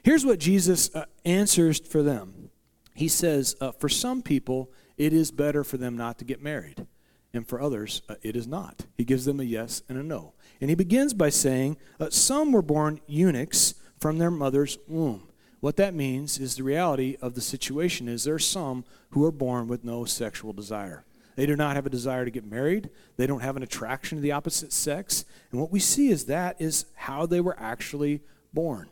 [0.01, 2.49] Here's what Jesus uh, answers for them
[2.95, 6.87] He says, uh, For some people, it is better for them not to get married,
[7.33, 8.85] and for others, uh, it is not.
[8.97, 10.33] He gives them a yes and a no.
[10.59, 15.29] And he begins by saying, uh, Some were born eunuchs from their mother's womb.
[15.61, 19.31] What that means is the reality of the situation is there are some who are
[19.31, 21.05] born with no sexual desire.
[21.35, 22.89] They do not have a desire to get married.
[23.15, 25.23] They don't have an attraction to the opposite sex.
[25.51, 28.21] And what we see is that is how they were actually
[28.53, 28.89] born.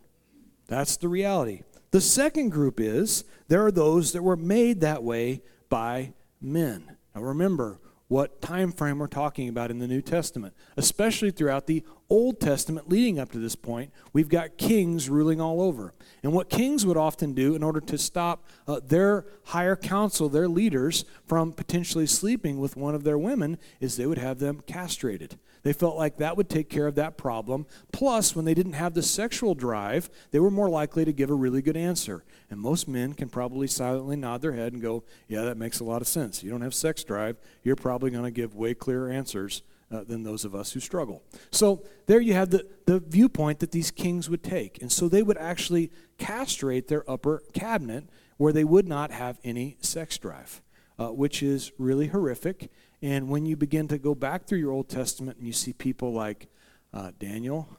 [0.67, 1.63] That's the reality.
[1.91, 6.95] The second group is there are those that were made that way by men.
[7.15, 11.83] Now remember, what time frame we're talking about in the New Testament, especially throughout the
[12.09, 13.93] Old Testament leading up to this point.
[14.13, 15.93] We've got kings ruling all over.
[16.23, 20.47] And what kings would often do in order to stop uh, their higher council, their
[20.47, 25.37] leaders, from potentially sleeping with one of their women is they would have them castrated.
[25.63, 27.65] They felt like that would take care of that problem.
[27.91, 31.35] Plus, when they didn't have the sexual drive, they were more likely to give a
[31.35, 32.23] really good answer.
[32.49, 35.83] And most men can probably silently nod their head and go, Yeah, that makes a
[35.83, 36.43] lot of sense.
[36.43, 40.23] You don't have sex drive, you're probably going to give way clearer answers uh, than
[40.23, 41.23] those of us who struggle.
[41.51, 44.81] So there you have the, the viewpoint that these kings would take.
[44.81, 48.05] And so they would actually castrate their upper cabinet
[48.37, 50.61] where they would not have any sex drive,
[50.97, 52.71] uh, which is really horrific.
[53.01, 56.13] And when you begin to go back through your Old Testament and you see people
[56.13, 56.47] like
[56.93, 57.69] uh, Daniel,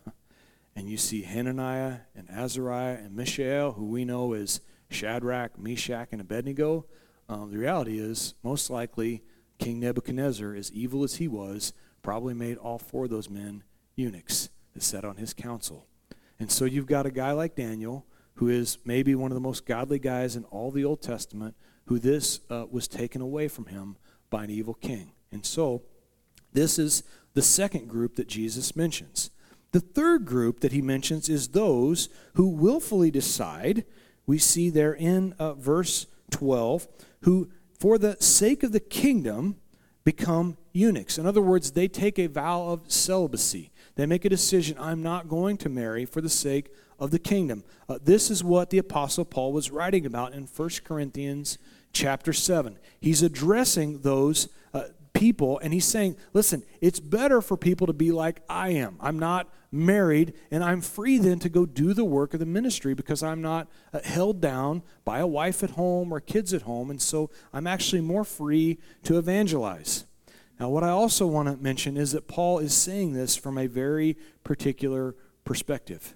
[0.77, 6.21] and you see Hananiah and Azariah and Mishael, who we know as Shadrach, Meshach, and
[6.21, 6.87] Abednego,
[7.29, 9.23] um, the reality is most likely
[9.59, 13.63] King Nebuchadnezzar, as evil as he was, probably made all four of those men
[13.95, 15.87] eunuchs that sat on his council.
[16.39, 19.67] And so you've got a guy like Daniel, who is maybe one of the most
[19.67, 21.55] godly guys in all the Old Testament,
[21.87, 23.97] who this uh, was taken away from him
[24.31, 25.13] by an evil king.
[25.33, 25.83] And so,
[26.53, 27.03] this is
[27.35, 29.31] the second group that Jesus mentions.
[29.73, 33.85] The third group that he mentions is those who willfully decide,
[34.27, 36.89] we see there in uh, verse 12,
[37.23, 39.57] who, for the sake of the kingdom,
[40.05, 41.19] become eunuchs.
[41.19, 43.71] In other words, they take a vow of celibacy.
[43.95, 47.65] They make a decision I'm not going to marry for the sake of the kingdom.
[47.89, 51.59] Uh, this is what the Apostle Paul was writing about in 1 Corinthians
[51.93, 52.79] chapter 7.
[53.01, 58.13] He's addressing those uh, people and he's saying, listen, it's better for people to be
[58.13, 58.97] like I am.
[59.01, 62.95] I'm not married and I'm free then to go do the work of the ministry
[62.95, 66.91] because I'm not uh, held down by a wife at home or kids at home.
[66.91, 70.05] And so I'm actually more free to evangelize.
[70.59, 73.67] Now, what I also want to mention is that Paul is saying this from a
[73.67, 76.15] very particular perspective.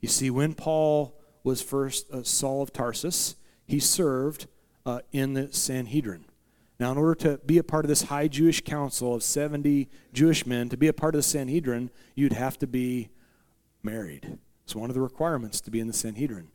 [0.00, 4.46] You see, when Paul was first uh, Saul of Tarsus, he served
[4.84, 6.24] uh, in the Sanhedrin.
[6.80, 10.46] Now, in order to be a part of this high Jewish council of 70 Jewish
[10.46, 13.10] men, to be a part of the Sanhedrin, you'd have to be
[13.82, 14.38] married.
[14.64, 16.48] It's one of the requirements to be in the Sanhedrin.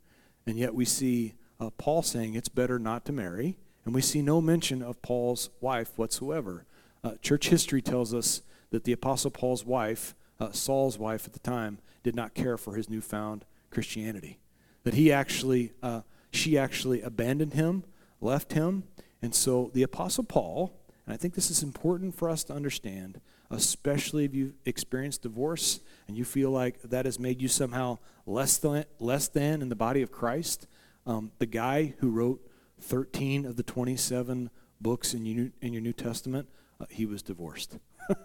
[0.45, 4.21] And yet we see uh, Paul saying it's better not to marry, and we see
[4.21, 6.65] no mention of Paul's wife whatsoever.
[7.03, 11.39] Uh, church history tells us that the Apostle Paul's wife, uh, Saul's wife at the
[11.39, 14.39] time, did not care for his newfound Christianity.
[14.83, 17.83] That he actually, uh, she actually abandoned him,
[18.21, 18.83] left him,
[19.21, 23.21] and so the Apostle Paul, and I think this is important for us to understand,
[23.49, 28.57] especially if you've experienced divorce and you feel like that has made you somehow less
[28.57, 30.67] than, less than in the body of Christ.
[31.05, 32.45] Um, the guy who wrote
[32.81, 34.49] 13 of the 27
[34.81, 36.49] books in, you, in your New Testament,
[36.79, 37.79] uh, he was divorced.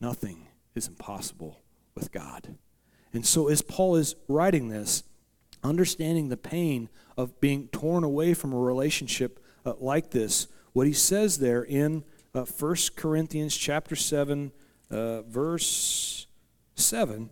[0.00, 1.62] Nothing is impossible
[1.94, 2.56] with God.
[3.12, 5.02] And so, as Paul is writing this,
[5.66, 10.92] understanding the pain of being torn away from a relationship uh, like this, what he
[10.92, 14.52] says there in uh, 1 Corinthians chapter 7,
[14.90, 16.26] uh, verse
[16.74, 17.30] 7,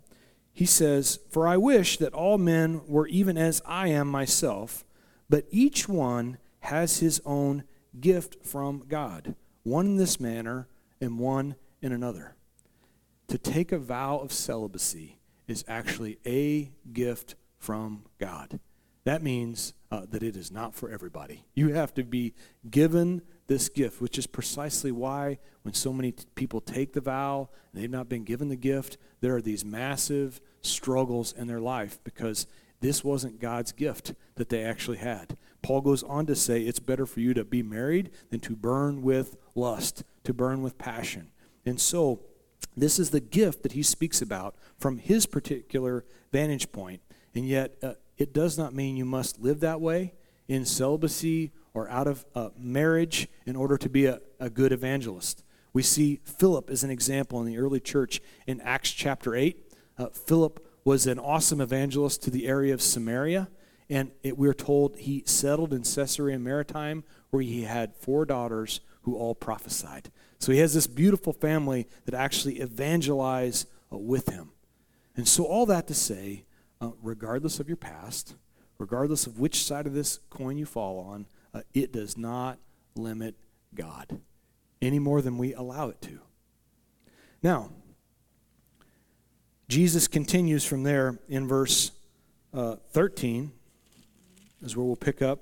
[0.53, 4.85] he says, For I wish that all men were even as I am myself,
[5.29, 7.65] but each one has his own
[8.01, 10.69] gift from God, one in this manner
[11.01, 12.37] and one in another.
[13.29, 18.61] To take a vow of celibacy is actually a gift from God.
[19.05, 21.45] That means uh, that it is not for everybody.
[21.55, 22.35] You have to be
[22.71, 27.49] given this gift, which is precisely why when so many t- people take the vow
[27.73, 31.99] and they've not been given the gift, there are these massive struggles in their life
[32.05, 32.47] because
[32.81, 35.39] this wasn't God's gift that they actually had.
[35.63, 39.01] Paul goes on to say it's better for you to be married than to burn
[39.01, 41.31] with lust, to burn with passion.
[41.65, 42.21] And so,
[42.77, 47.01] this is the gift that he speaks about from his particular vantage point.
[47.35, 50.15] And yet, uh, it does not mean you must live that way
[50.49, 55.43] in celibacy or out of uh, marriage in order to be a, a good evangelist.
[55.73, 59.75] We see Philip as an example in the early church in Acts chapter 8.
[59.99, 63.49] Uh, Philip was an awesome evangelist to the area of Samaria,
[63.91, 69.17] and it, we're told he settled in Caesarea Maritime where he had four daughters who
[69.17, 70.11] all prophesied.
[70.39, 74.51] So he has this beautiful family that actually evangelize uh, with him.
[75.17, 76.45] And so, all that to say,
[76.85, 78.35] uh, regardless of your past,
[78.79, 82.59] regardless of which side of this coin you fall on, uh, it does not
[82.95, 83.35] limit
[83.75, 84.21] God
[84.83, 86.21] any more than we allow it to.
[87.43, 87.71] Now,
[89.69, 91.93] Jesus continues from there in verse
[92.53, 93.53] uh, 13,
[94.63, 95.41] is where we'll pick up.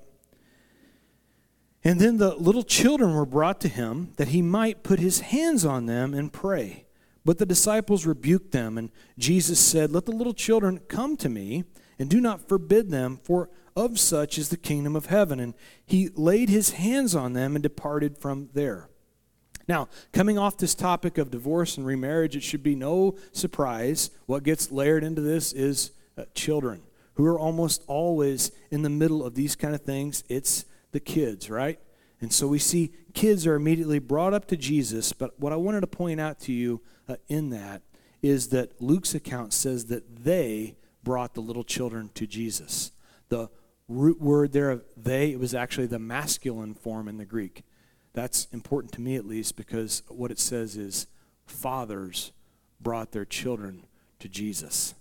[1.83, 5.65] And then the little children were brought to him that he might put his hands
[5.65, 6.82] on them and pray.
[7.25, 11.63] But the disciples rebuked them, and Jesus said, Let the little children come to me,
[11.97, 15.39] and do not forbid them, for of such is the kingdom of heaven.
[15.39, 15.53] And
[15.85, 18.89] he laid his hands on them and departed from there.
[19.67, 24.43] Now, coming off this topic of divorce and remarriage, it should be no surprise what
[24.43, 26.81] gets layered into this is uh, children,
[27.13, 30.23] who are almost always in the middle of these kind of things.
[30.27, 31.79] It's the kids, right?
[32.23, 35.11] And so we see kids are immediately brought up to Jesus.
[35.11, 37.81] But what I wanted to point out to you uh, in that
[38.21, 42.93] is that Luke's account says that they brought the little children to Jesus.
[43.27, 43.49] The
[43.89, 47.63] root word there of they, it was actually the masculine form in the Greek.
[48.13, 51.07] That's important to me at least because what it says is
[51.45, 52.31] fathers
[52.79, 53.83] brought their children
[54.19, 54.95] to Jesus.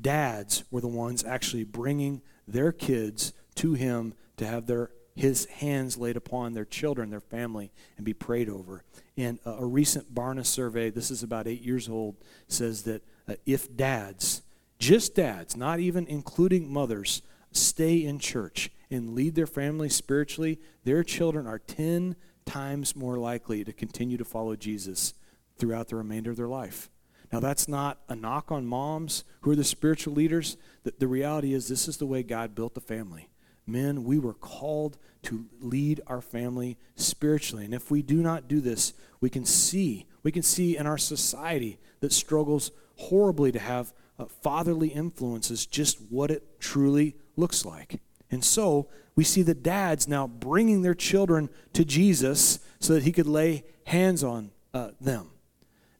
[0.00, 5.98] Dads were the ones actually bringing their kids to him to have their his hands
[5.98, 8.84] laid upon their children, their family, and be prayed over.
[9.16, 12.14] And a, a recent Barna survey, this is about eight years old,
[12.46, 14.42] says that uh, if dads,
[14.78, 21.02] just dads, not even including mothers, stay in church and lead their family spiritually, their
[21.02, 22.14] children are 10
[22.46, 25.14] times more likely to continue to follow Jesus
[25.58, 26.90] throughout the remainder of their life.
[27.32, 30.56] Now, that's not a knock on moms who are the spiritual leaders.
[30.84, 33.28] The, the reality is, this is the way God built the family.
[33.68, 37.64] Men, we were called to lead our family spiritually.
[37.64, 40.98] And if we do not do this, we can see, we can see in our
[40.98, 48.00] society that struggles horribly to have uh, fatherly influences just what it truly looks like.
[48.30, 53.12] And so we see the dads now bringing their children to Jesus so that he
[53.12, 55.30] could lay hands on uh, them.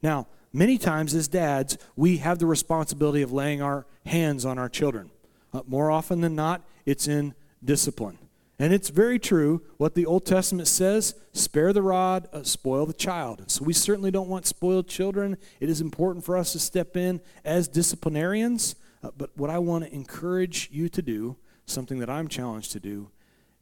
[0.01, 4.69] Now, many times as dads, we have the responsibility of laying our hands on our
[4.69, 5.11] children.
[5.53, 7.33] Uh, more often than not, it's in
[7.63, 8.17] discipline.
[8.61, 12.93] And it's very true what the Old Testament says spare the rod, uh, spoil the
[12.93, 13.49] child.
[13.49, 15.37] So we certainly don't want spoiled children.
[15.61, 18.75] It is important for us to step in as disciplinarians.
[19.01, 22.81] Uh, but what I want to encourage you to do, something that I'm challenged to
[22.81, 23.11] do,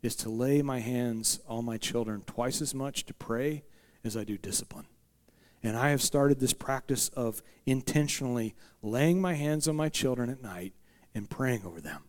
[0.01, 3.63] is to lay my hands on my children twice as much to pray
[4.03, 4.87] as I do discipline.
[5.61, 10.41] And I have started this practice of intentionally laying my hands on my children at
[10.41, 10.73] night
[11.13, 12.03] and praying over them,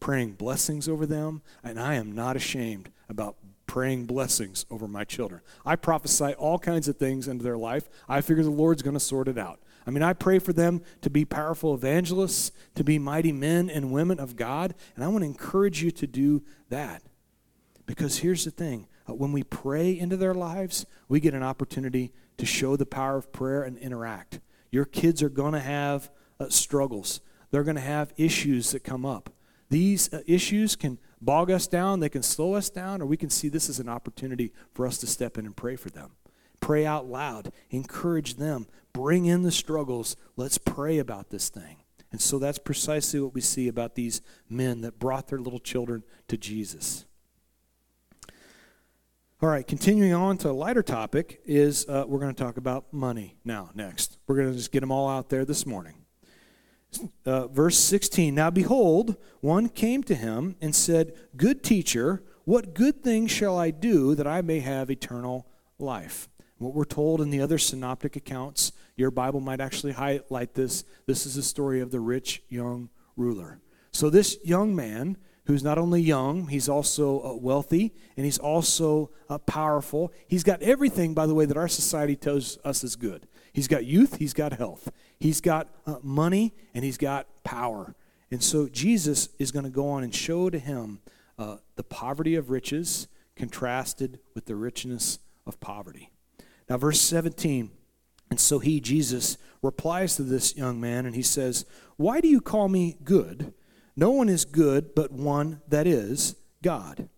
[0.00, 1.42] praying blessings over them.
[1.62, 3.36] And I am not ashamed about
[3.66, 5.40] praying blessings over my children.
[5.64, 7.88] I prophesy all kinds of things into their life.
[8.08, 9.60] I figure the Lord's going to sort it out.
[9.86, 13.92] I mean, I pray for them to be powerful evangelists, to be mighty men and
[13.92, 17.02] women of God, and I want to encourage you to do that.
[17.86, 22.12] Because here's the thing uh, when we pray into their lives, we get an opportunity
[22.36, 24.40] to show the power of prayer and interact.
[24.70, 27.20] Your kids are going to have uh, struggles,
[27.50, 29.30] they're going to have issues that come up.
[29.70, 33.30] These uh, issues can bog us down, they can slow us down, or we can
[33.30, 36.12] see this as an opportunity for us to step in and pray for them.
[36.60, 40.16] Pray out loud, encourage them, bring in the struggles.
[40.36, 41.78] Let's pray about this thing.
[42.10, 46.04] And so that's precisely what we see about these men that brought their little children
[46.28, 47.04] to Jesus.
[49.40, 52.92] All right, continuing on to a lighter topic is uh, we're going to talk about
[52.92, 54.18] money now, next.
[54.26, 55.94] We're going to just get them all out there this morning.
[57.24, 63.02] Uh, verse 16 Now behold, one came to him and said, Good teacher, what good
[63.02, 65.46] thing shall I do that I may have eternal
[65.78, 66.28] life?
[66.58, 70.84] What we're told in the other synoptic accounts, your Bible might actually highlight this.
[71.06, 73.60] This is the story of the rich young ruler.
[73.92, 79.10] So, this young man who's not only young, he's also uh, wealthy, and he's also
[79.30, 80.12] uh, powerful.
[80.26, 83.26] He's got everything, by the way, that our society tells us is good.
[83.58, 84.88] He's got youth, he's got health,
[85.18, 87.96] he's got uh, money, and he's got power.
[88.30, 91.00] And so Jesus is going to go on and show to him
[91.40, 96.12] uh, the poverty of riches contrasted with the richness of poverty.
[96.68, 97.72] Now, verse 17.
[98.30, 102.40] And so he, Jesus, replies to this young man and he says, Why do you
[102.40, 103.54] call me good?
[103.96, 107.08] No one is good but one that is God.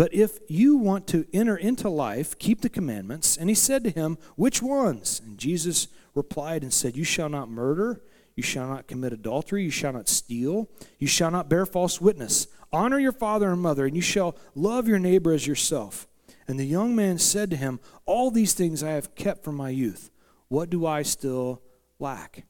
[0.00, 3.36] But if you want to enter into life, keep the commandments.
[3.36, 5.20] And he said to him, Which ones?
[5.22, 8.00] And Jesus replied and said, You shall not murder,
[8.34, 12.46] you shall not commit adultery, you shall not steal, you shall not bear false witness.
[12.72, 16.08] Honor your father and mother, and you shall love your neighbor as yourself.
[16.48, 19.68] And the young man said to him, All these things I have kept from my
[19.68, 20.10] youth.
[20.48, 21.60] What do I still
[21.98, 22.46] lack?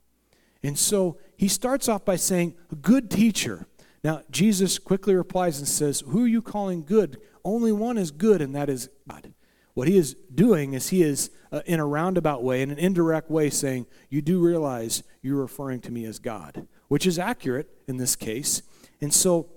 [0.63, 3.67] And so he starts off by saying, A Good teacher.
[4.03, 7.21] Now, Jesus quickly replies and says, Who are you calling good?
[7.45, 9.35] Only one is good, and that is God.
[9.75, 13.31] What he is doing is he is, uh, in a roundabout way, in an indirect
[13.31, 17.97] way, saying, You do realize you're referring to me as God, which is accurate in
[17.97, 18.63] this case.
[19.01, 19.49] And so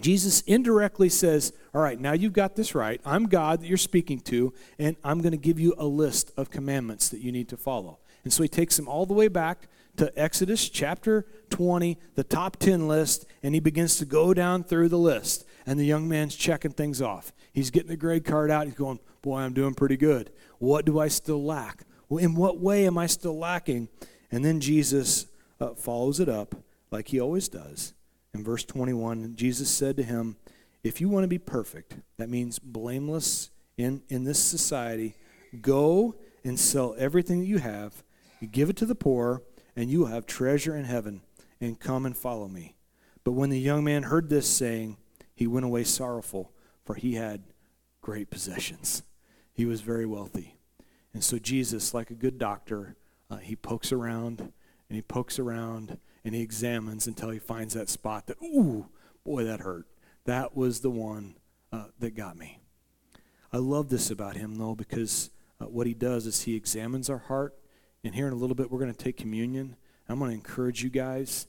[0.00, 3.00] Jesus indirectly says, All right, now you've got this right.
[3.04, 6.50] I'm God that you're speaking to, and I'm going to give you a list of
[6.50, 7.98] commandments that you need to follow.
[8.24, 12.56] And so he takes them all the way back to Exodus chapter 20, the top
[12.56, 15.45] 10 list, and he begins to go down through the list.
[15.66, 17.32] And the young man's checking things off.
[17.52, 18.66] He's getting the grade card out.
[18.66, 20.30] He's going, Boy, I'm doing pretty good.
[20.58, 21.82] What do I still lack?
[22.10, 23.88] In what way am I still lacking?
[24.30, 25.26] And then Jesus
[25.60, 26.54] uh, follows it up
[26.92, 27.94] like he always does.
[28.32, 30.36] In verse 21, Jesus said to him,
[30.84, 35.16] If you want to be perfect, that means blameless in, in this society,
[35.60, 36.14] go
[36.44, 38.04] and sell everything that you have,
[38.52, 39.42] give it to the poor
[39.76, 41.20] and you will have treasure in heaven,
[41.60, 42.76] and come and follow me.
[43.24, 44.96] But when the young man heard this saying,
[45.36, 46.50] he went away sorrowful,
[46.84, 47.44] for he had
[48.00, 49.04] great possessions.
[49.52, 50.56] He was very wealthy.
[51.14, 52.96] And so Jesus, like a good doctor,
[53.30, 57.88] uh, he pokes around and he pokes around and he examines until he finds that
[57.88, 58.88] spot that, ooh,
[59.24, 59.86] boy, that hurt.
[60.24, 61.36] That was the one
[61.72, 62.58] uh, that got me.
[63.52, 65.30] I love this about him, though, because
[65.60, 67.54] uh, what he does is he examines our heart
[68.06, 69.74] and here in a little bit, we're going to take communion.
[70.08, 71.48] I'm going to encourage you guys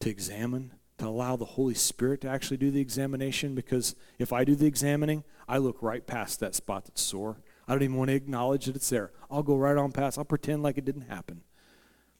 [0.00, 4.44] to examine, to allow the Holy Spirit to actually do the examination because if I
[4.44, 7.40] do the examining, I look right past that spot that's sore.
[7.66, 9.12] I don't even want to acknowledge that it's there.
[9.30, 10.18] I'll go right on past.
[10.18, 11.42] I'll pretend like it didn't happen.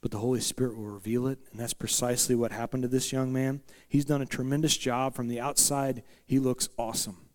[0.01, 3.31] But the Holy Spirit will reveal it, and that's precisely what happened to this young
[3.31, 3.61] man.
[3.87, 5.15] He's done a tremendous job.
[5.15, 7.29] From the outside, he looks awesome.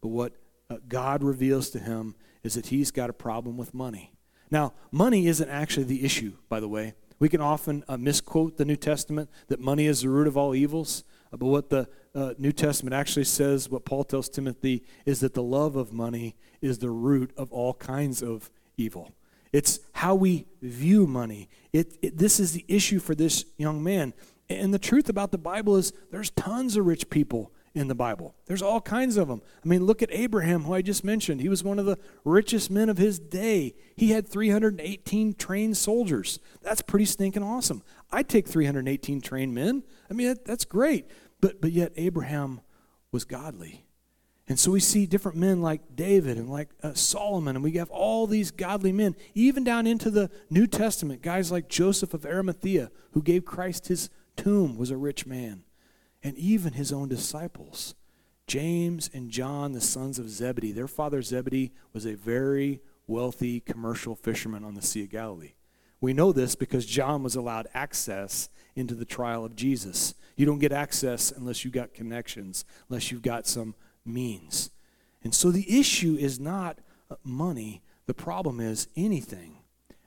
[0.00, 0.32] But what
[0.68, 4.12] uh, God reveals to him is that he's got a problem with money.
[4.50, 6.94] Now, money isn't actually the issue, by the way.
[7.18, 10.54] We can often uh, misquote the New Testament that money is the root of all
[10.54, 11.04] evils.
[11.32, 15.34] Uh, but what the uh, New Testament actually says, what Paul tells Timothy, is that
[15.34, 19.12] the love of money is the root of all kinds of evil.
[19.52, 21.48] It's how we view money.
[21.72, 24.12] It, it, this is the issue for this young man.
[24.48, 28.34] And the truth about the Bible is there's tons of rich people in the Bible.
[28.46, 29.40] There's all kinds of them.
[29.64, 31.40] I mean, look at Abraham, who I just mentioned.
[31.40, 33.76] He was one of the richest men of his day.
[33.96, 36.40] He had 318 trained soldiers.
[36.60, 37.82] That's pretty stinking awesome.
[38.10, 39.84] I'd take 318 trained men.
[40.10, 41.06] I mean, that, that's great.
[41.40, 42.62] But, but yet, Abraham
[43.12, 43.84] was godly.
[44.48, 47.90] And so we see different men like David and like uh, Solomon, and we have
[47.90, 51.22] all these godly men, even down into the New Testament.
[51.22, 55.64] Guys like Joseph of Arimathea, who gave Christ his tomb, was a rich man.
[56.22, 57.94] And even his own disciples,
[58.46, 60.72] James and John, the sons of Zebedee.
[60.72, 65.52] Their father Zebedee was a very wealthy commercial fisherman on the Sea of Galilee.
[66.00, 70.14] We know this because John was allowed access into the trial of Jesus.
[70.36, 74.70] You don't get access unless you've got connections, unless you've got some means.
[75.22, 76.78] And so the issue is not
[77.10, 79.58] uh, money, the problem is anything.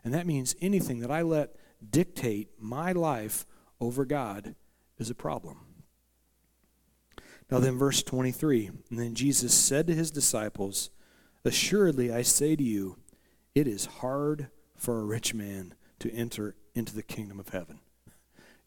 [0.04, 1.56] And that means anything that I let
[1.88, 3.46] dictate my life
[3.80, 4.56] over God
[4.98, 5.58] is a problem.
[7.52, 10.90] Now, then, verse 23 And then Jesus said to his disciples,
[11.44, 12.98] Assuredly, I say to you,
[13.54, 14.48] it is hard
[14.78, 17.80] for a rich man to enter into the kingdom of heaven.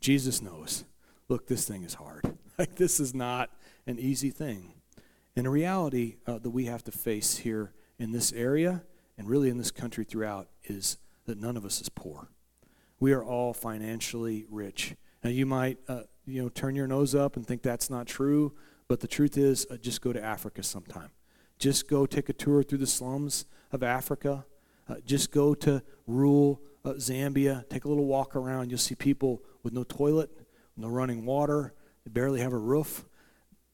[0.01, 0.85] Jesus knows.
[1.29, 2.37] Look, this thing is hard.
[2.57, 3.51] Like, this is not
[3.85, 4.75] an easy thing.
[5.35, 8.85] And a reality uh, that we have to face here in this area
[9.19, 12.29] and really in this country throughout is that none of us is poor.
[13.01, 14.95] We are all financially rich.
[15.25, 18.55] Now, you might, uh, you know, turn your nose up and think that's not true,
[18.89, 21.11] but the truth is, uh, just go to Africa sometime.
[21.59, 24.45] Just go take a tour through the slums of Africa.
[24.89, 27.69] Uh, just go to rural uh, Zambia.
[27.69, 28.71] Take a little walk around.
[28.71, 30.31] You'll see people with no toilet,
[30.77, 31.73] no running water,
[32.05, 33.07] they barely have a roof.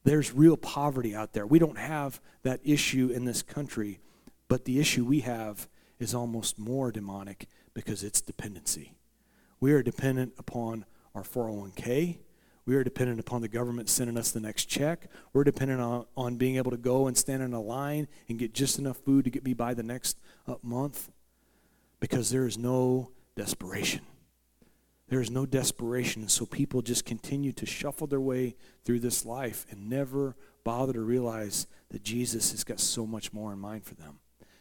[0.05, 1.47] There's real poverty out there.
[1.47, 4.01] We don't have that issue in this country,
[4.49, 8.95] but the issue we have is almost more demonic because it's dependency.
[9.59, 12.19] We are dependent upon our 401k.
[12.67, 15.11] We are dependent upon the government sending us the next check.
[15.33, 18.55] We're dependent on, on being able to go and stand in a line and get
[18.55, 21.11] just enough food to get me by the next uh, month
[21.99, 24.03] because there is no desperation.
[25.09, 26.23] There is no desperation.
[26.23, 30.93] And so people just continue to shuffle their way through this life and never bother
[30.93, 34.21] to realize that Jesus has got so much more in mind for them.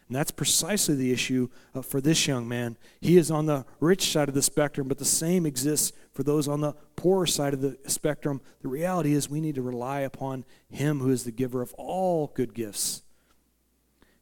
[0.10, 2.78] And that's precisely the issue uh, for this young man.
[2.99, 6.47] He is on the rich side of the spectrum, but the same exists for those
[6.47, 8.41] on the poorer side of the spectrum.
[8.62, 12.32] The reality is we need to rely upon Him who is the giver of all
[12.34, 13.03] good gifts.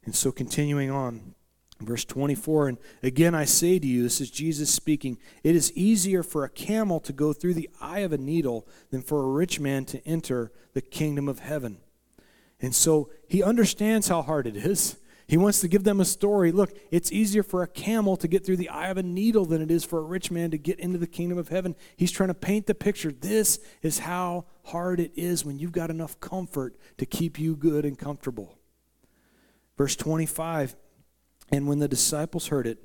[0.04, 1.36] And so, continuing on,
[1.80, 6.24] Verse 24, and again I say to you, this is Jesus speaking, it is easier
[6.24, 9.60] for a camel to go through the eye of a needle than for a rich
[9.60, 11.78] man to enter the kingdom of heaven.
[12.60, 14.98] And so he understands how hard it is.
[15.28, 16.54] He wants to give them a story.
[16.54, 19.62] Look, it's easier for a camel to get through the eye of a needle than
[19.62, 21.76] it is for a rich man to get into the kingdom of heaven.
[21.98, 23.12] He's trying to paint the picture.
[23.12, 27.84] This is how hard it is when you've got enough comfort to keep you good
[27.84, 28.58] and comfortable.
[29.78, 30.76] Verse 25
[31.50, 32.84] and when the disciples heard it,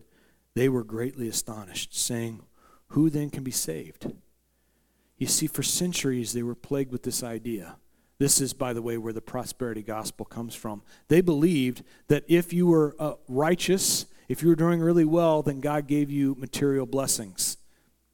[0.55, 2.43] they were greatly astonished, saying,
[2.89, 4.13] Who then can be saved?
[5.17, 7.77] You see, for centuries they were plagued with this idea.
[8.23, 10.83] This is, by the way, where the prosperity gospel comes from.
[11.09, 15.59] They believed that if you were uh, righteous, if you were doing really well, then
[15.59, 17.57] God gave you material blessings.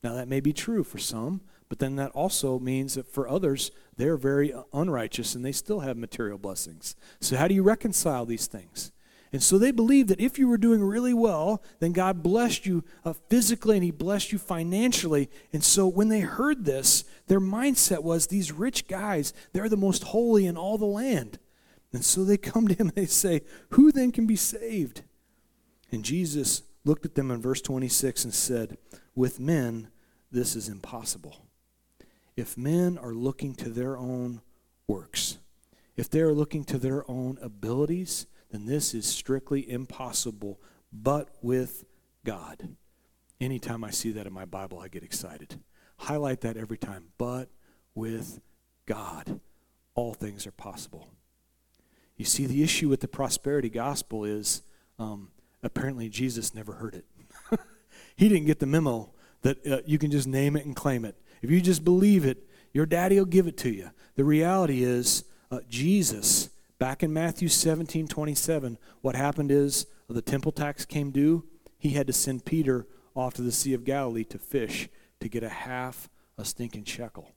[0.02, 3.70] Now, that may be true for some, but then that also means that for others,
[3.98, 6.96] they're very unrighteous and they still have material blessings.
[7.20, 8.92] So, how do you reconcile these things?
[9.33, 12.83] And so they believed that if you were doing really well, then God blessed you
[13.05, 15.29] uh, physically and He blessed you financially.
[15.53, 20.05] And so when they heard this, their mindset was these rich guys, they're the most
[20.05, 21.39] holy in all the land.
[21.93, 25.03] And so they come to Him and they say, Who then can be saved?
[25.93, 28.79] And Jesus looked at them in verse 26 and said,
[29.14, 29.89] With men,
[30.31, 31.45] this is impossible.
[32.37, 34.41] If men are looking to their own
[34.87, 35.39] works,
[35.97, 40.61] if they are looking to their own abilities, then this is strictly impossible,
[40.92, 41.84] but with
[42.24, 42.76] God.
[43.40, 45.61] Anytime I see that in my Bible, I get excited.
[45.99, 47.09] Highlight that every time.
[47.18, 47.49] But
[47.94, 48.40] with
[48.86, 49.40] God,
[49.94, 51.09] all things are possible.
[52.16, 54.62] You see, the issue with the prosperity gospel is
[54.99, 55.30] um,
[55.62, 57.05] apparently Jesus never heard it.
[58.16, 59.11] he didn't get the memo
[59.42, 61.16] that uh, you can just name it and claim it.
[61.42, 63.90] If you just believe it, your daddy will give it to you.
[64.16, 70.53] The reality is, uh, Jesus Back in Matthew 17 27, what happened is the temple
[70.53, 71.45] tax came due.
[71.76, 74.89] He had to send Peter off to the Sea of Galilee to fish
[75.20, 77.35] to get a half a stinking shekel.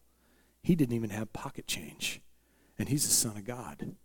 [0.62, 2.22] He didn't even have pocket change,
[2.78, 3.96] and he's the Son of God.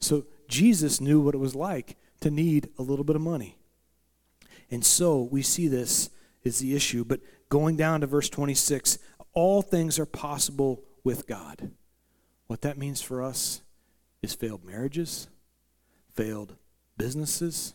[0.00, 3.56] So Jesus knew what it was like to need a little bit of money.
[4.70, 6.10] And so we see this
[6.42, 7.04] is the issue.
[7.04, 8.98] But going down to verse 26,
[9.32, 11.70] all things are possible with God.
[12.48, 13.62] What that means for us
[14.24, 15.28] is failed marriages,
[16.12, 16.56] failed
[16.96, 17.74] businesses,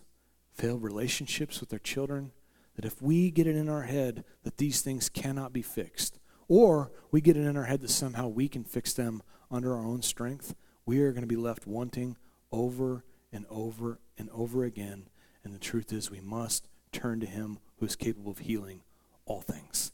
[0.52, 2.32] failed relationships with our children.
[2.76, 6.92] That if we get it in our head that these things cannot be fixed, or
[7.12, 9.22] we get it in our head that somehow we can fix them
[9.52, 12.18] under our own strength, we are going to be left wanting
[12.52, 15.08] over and over and over again.
[15.44, 18.82] And the truth is, we must turn to Him who is capable of healing
[19.26, 19.92] all things.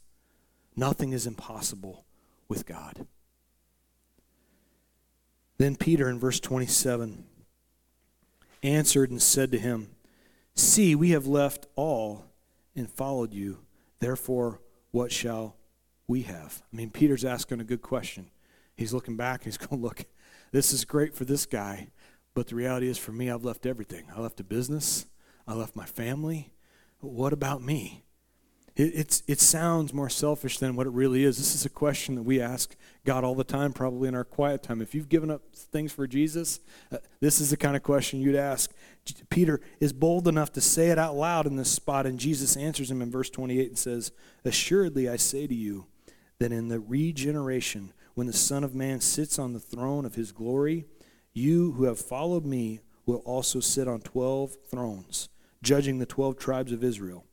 [0.74, 2.06] Nothing is impossible
[2.48, 3.06] with God.
[5.58, 7.24] Then Peter in verse 27
[8.62, 9.90] answered and said to him,
[10.54, 12.24] See, we have left all
[12.74, 13.58] and followed you.
[14.00, 15.56] Therefore, what shall
[16.06, 16.62] we have?
[16.72, 18.30] I mean, Peter's asking a good question.
[18.74, 20.04] He's looking back, he's going, Look,
[20.52, 21.88] this is great for this guy,
[22.34, 24.06] but the reality is for me, I've left everything.
[24.14, 25.06] I left a business,
[25.46, 26.52] I left my family.
[27.00, 28.05] What about me?
[28.76, 31.38] It, it sounds more selfish than what it really is.
[31.38, 34.62] This is a question that we ask God all the time, probably in our quiet
[34.62, 34.82] time.
[34.82, 36.60] If you've given up things for Jesus,
[36.92, 38.70] uh, this is the kind of question you'd ask.
[39.30, 42.90] Peter is bold enough to say it out loud in this spot, and Jesus answers
[42.90, 44.12] him in verse 28 and says,
[44.44, 45.86] Assuredly, I say to you
[46.38, 50.32] that in the regeneration, when the Son of Man sits on the throne of his
[50.32, 50.84] glory,
[51.32, 55.30] you who have followed me will also sit on 12 thrones,
[55.62, 57.24] judging the 12 tribes of Israel.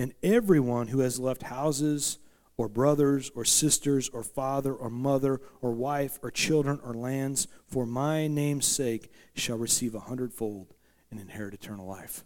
[0.00, 2.18] And everyone who has left houses
[2.56, 7.84] or brothers or sisters or father or mother or wife or children or lands for
[7.84, 10.72] my name's sake shall receive a hundredfold
[11.10, 12.24] and inherit eternal life.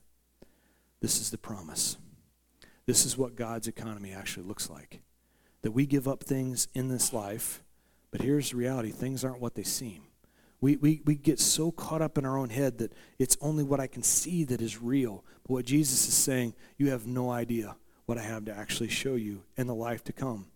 [1.01, 1.97] This is the promise.
[2.87, 5.01] This is what God's economy actually looks like.
[5.63, 7.65] That we give up things in this life,
[8.13, 10.05] but here's the reality things aren't what they seem.
[10.65, 13.81] We, we, we get so caught up in our own head that it's only what
[13.81, 15.23] I can see that is real.
[15.43, 19.15] But what Jesus is saying, you have no idea what I have to actually show
[19.15, 20.47] you in the life to come.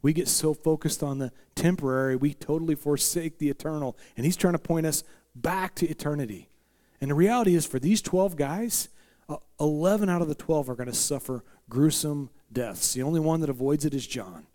[0.00, 3.98] We get so focused on the temporary, we totally forsake the eternal.
[4.16, 5.04] And he's trying to point us
[5.34, 6.48] back to eternity.
[7.02, 8.88] And the reality is, for these 12 guys,
[9.28, 12.94] uh, 11 out of the 12 are going to suffer gruesome deaths.
[12.94, 14.46] The only one that avoids it is John.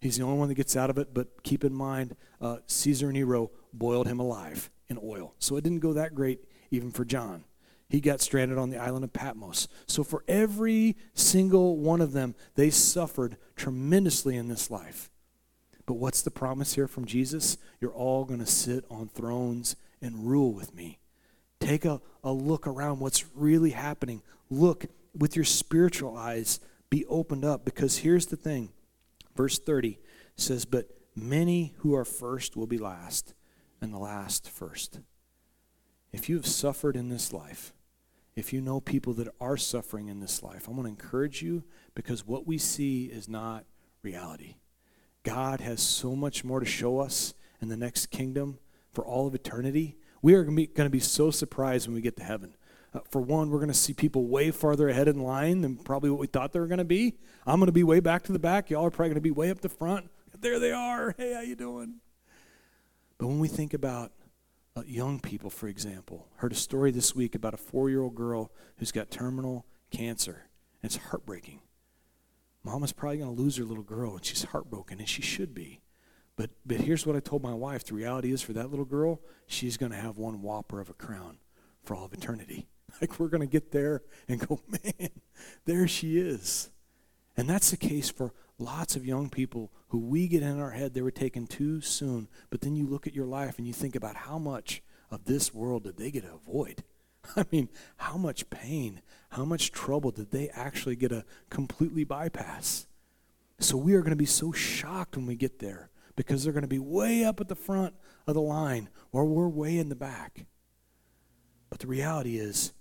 [0.00, 3.06] He's the only one that gets out of it, but keep in mind, uh, Caesar
[3.06, 5.34] and Nero boiled him alive in oil.
[5.38, 6.40] So it didn't go that great
[6.70, 7.44] even for John.
[7.88, 9.68] He got stranded on the island of Patmos.
[9.86, 15.10] So for every single one of them, they suffered tremendously in this life.
[15.86, 17.58] But what's the promise here from Jesus?
[17.80, 20.98] You're all going to sit on thrones and rule with me.
[21.60, 24.22] Take a, a look around what's really happening.
[24.50, 24.86] Look
[25.16, 28.70] with your spiritual eyes, be opened up, because here's the thing.
[29.36, 29.98] Verse 30
[30.36, 33.34] says, But many who are first will be last,
[33.80, 35.00] and the last first.
[36.12, 37.74] If you have suffered in this life,
[38.34, 41.64] if you know people that are suffering in this life, I want to encourage you
[41.94, 43.64] because what we see is not
[44.02, 44.56] reality.
[45.22, 48.58] God has so much more to show us in the next kingdom
[48.92, 49.96] for all of eternity.
[50.22, 52.55] We are going to be so surprised when we get to heaven.
[52.96, 56.08] Uh, for one, we're going to see people way farther ahead in line than probably
[56.08, 57.14] what we thought they were going to be.
[57.46, 58.70] I'm going to be way back to the back.
[58.70, 60.08] Y'all are probably going to be way up the front.
[60.40, 61.14] There they are.
[61.18, 61.96] Hey, how you doing?
[63.18, 64.12] But when we think about
[64.74, 68.92] uh, young people, for example, heard a story this week about a four-year-old girl who's
[68.92, 70.48] got terminal cancer.
[70.82, 71.60] And it's heartbreaking.
[72.64, 75.80] Mama's probably going to lose her little girl, and she's heartbroken, and she should be.
[76.34, 77.84] But, but here's what I told my wife.
[77.84, 80.94] The reality is for that little girl, she's going to have one whopper of a
[80.94, 81.38] crown
[81.82, 82.68] for all of eternity.
[83.00, 85.10] Like we're going to get there and go, man,
[85.66, 86.70] there she is.
[87.36, 90.94] And that's the case for lots of young people who we get in our head
[90.94, 92.28] they were taken too soon.
[92.48, 95.52] But then you look at your life and you think about how much of this
[95.52, 96.84] world did they get to avoid?
[97.36, 102.86] I mean, how much pain, how much trouble did they actually get to completely bypass?
[103.58, 106.62] So we are going to be so shocked when we get there because they're going
[106.62, 107.94] to be way up at the front
[108.26, 110.46] of the line or we're way in the back.
[111.70, 112.72] But the reality is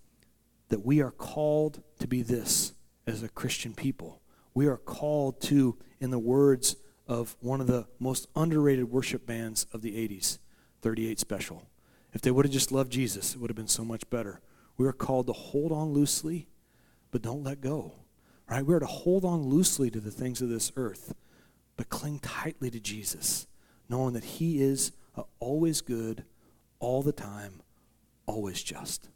[0.69, 2.73] that we are called to be this
[3.05, 4.21] as a Christian people
[4.55, 9.67] we are called to, in the words of one of the most underrated worship bands
[9.71, 10.39] of the 80s,
[10.81, 11.67] 38 Special.
[12.13, 14.41] If they would have just loved Jesus, it would have been so much better.
[14.77, 16.47] We are called to hold on loosely,
[17.11, 17.91] but don't let go.
[18.49, 18.65] Right?
[18.65, 21.13] We are to hold on loosely to the things of this earth,
[21.75, 23.47] but cling tightly to Jesus,
[23.89, 24.93] knowing that He is
[25.39, 26.23] always good,
[26.79, 27.61] all the time,
[28.25, 29.09] always just.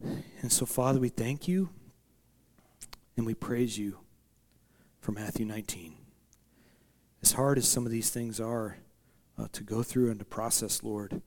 [0.00, 1.70] And so, Father, we thank you
[3.16, 3.98] and we praise you
[5.00, 5.94] for Matthew 19.
[7.22, 8.78] As hard as some of these things are
[9.38, 11.22] uh, to go through and to process, Lord,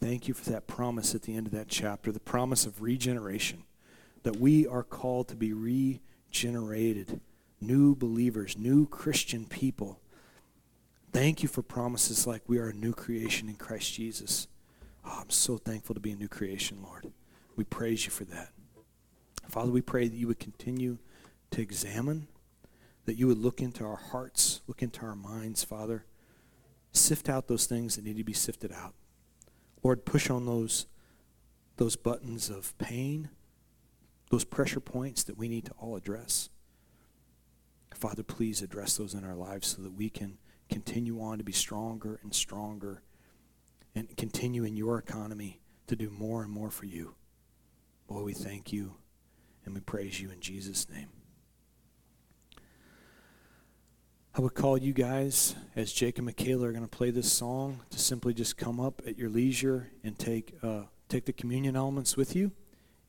[0.00, 3.64] thank you for that promise at the end of that chapter, the promise of regeneration,
[4.22, 7.20] that we are called to be regenerated,
[7.60, 10.00] new believers, new Christian people.
[11.12, 14.48] Thank you for promises like we are a new creation in Christ Jesus.
[15.04, 17.11] Oh, I'm so thankful to be a new creation, Lord.
[17.56, 18.50] We praise you for that.
[19.48, 20.98] Father, we pray that you would continue
[21.50, 22.28] to examine,
[23.04, 26.06] that you would look into our hearts, look into our minds, Father.
[26.92, 28.94] Sift out those things that need to be sifted out.
[29.82, 30.86] Lord, push on those,
[31.76, 33.30] those buttons of pain,
[34.30, 36.48] those pressure points that we need to all address.
[37.94, 40.38] Father, please address those in our lives so that we can
[40.70, 43.02] continue on to be stronger and stronger
[43.94, 47.14] and continue in your economy to do more and more for you.
[48.08, 48.94] Lord, we thank you
[49.64, 51.08] and we praise you in Jesus' name.
[54.34, 57.80] I would call you guys, as Jake and Michaela are going to play this song,
[57.90, 62.16] to simply just come up at your leisure and take, uh, take the communion elements
[62.16, 62.52] with you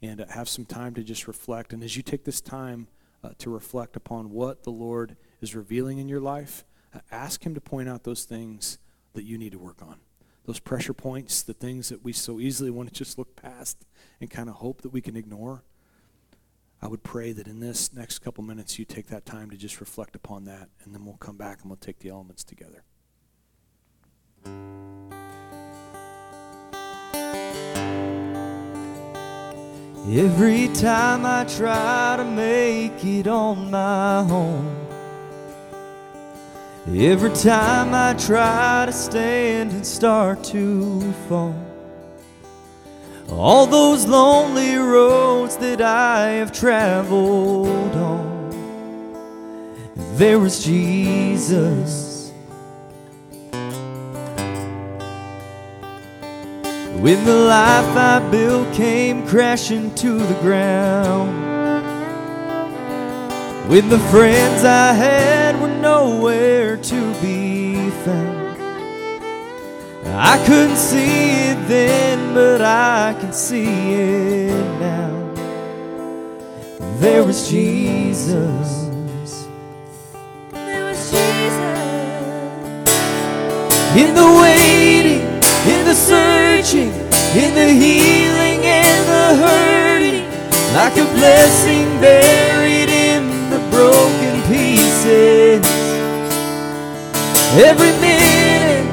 [0.02, 1.72] and uh, have some time to just reflect.
[1.72, 2.88] And as you take this time
[3.24, 7.56] uh, to reflect upon what the Lord is revealing in your life, uh, ask Him
[7.56, 8.78] to point out those things
[9.14, 10.00] that you need to work on.
[10.46, 13.86] Those pressure points, the things that we so easily want to just look past
[14.20, 15.64] and kind of hope that we can ignore.
[16.82, 19.80] I would pray that in this next couple minutes you take that time to just
[19.80, 22.84] reflect upon that, and then we'll come back and we'll take the elements together.
[30.06, 34.93] Every time I try to make it on my own,
[36.88, 41.56] every time I try to stand and start to fall,
[43.30, 48.52] all those lonely roads that I have traveled on,
[50.18, 52.32] there was Jesus.
[57.00, 61.53] When the life I built came crashing to the ground.
[63.68, 68.44] When the friends I had were nowhere to be found.
[70.06, 75.12] I couldn't see it then, but I can see it now.
[77.00, 78.90] There was Jesus.
[80.52, 81.56] There was Jesus.
[83.96, 85.24] In the waiting,
[85.72, 86.92] in the searching,
[87.34, 90.26] in the healing and the hurting,
[90.74, 92.83] like a blessing buried
[93.84, 95.62] broken pieces.
[97.70, 98.88] Every minute,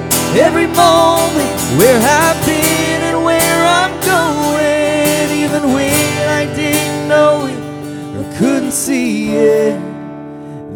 [0.46, 7.60] every moment, where I've been and where I'm going, even when I didn't know it
[8.16, 9.78] or couldn't see it,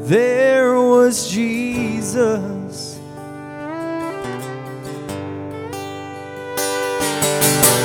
[0.06, 3.00] there was Jesus.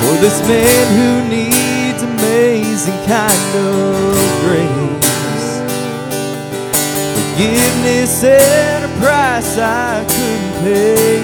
[0.00, 4.19] For this man who needs amazing kind
[7.40, 11.20] forgiveness at a price I couldn't pay.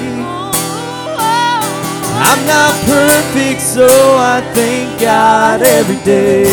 [2.29, 6.45] I'm not perfect, so I thank God every day.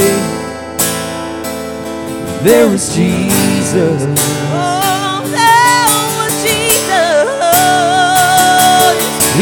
[2.44, 4.04] There was Jesus.
[4.52, 5.88] Oh, there
[6.20, 7.24] was Jesus.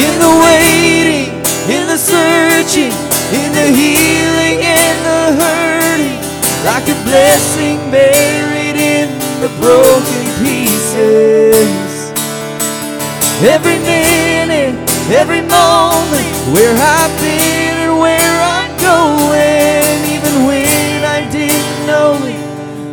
[0.06, 1.34] In the waiting,
[1.66, 2.94] in the searching,
[3.34, 6.22] in the healing and the hurting,
[6.64, 8.41] like a blessing in
[9.42, 12.12] the broken pieces.
[13.44, 14.76] Every minute,
[15.10, 22.40] every moment, where I've been and where I'm going, even when I didn't know it,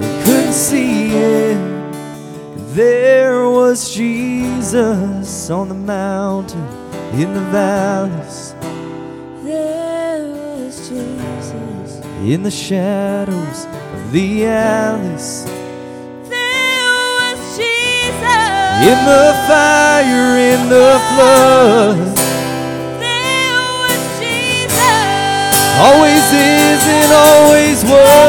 [0.03, 1.59] I couldn't see it.
[2.75, 6.67] There was Jesus on the mountain,
[7.13, 8.55] in the valleys,
[9.45, 12.07] There was Jesus.
[12.25, 15.45] in the shadows of the alleys,
[18.81, 21.99] in the fire, in the flood,
[23.03, 24.79] There was Jesus.
[25.87, 28.28] always is and always was.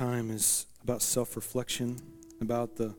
[0.00, 2.00] Time is about self-reflection,
[2.40, 2.94] about the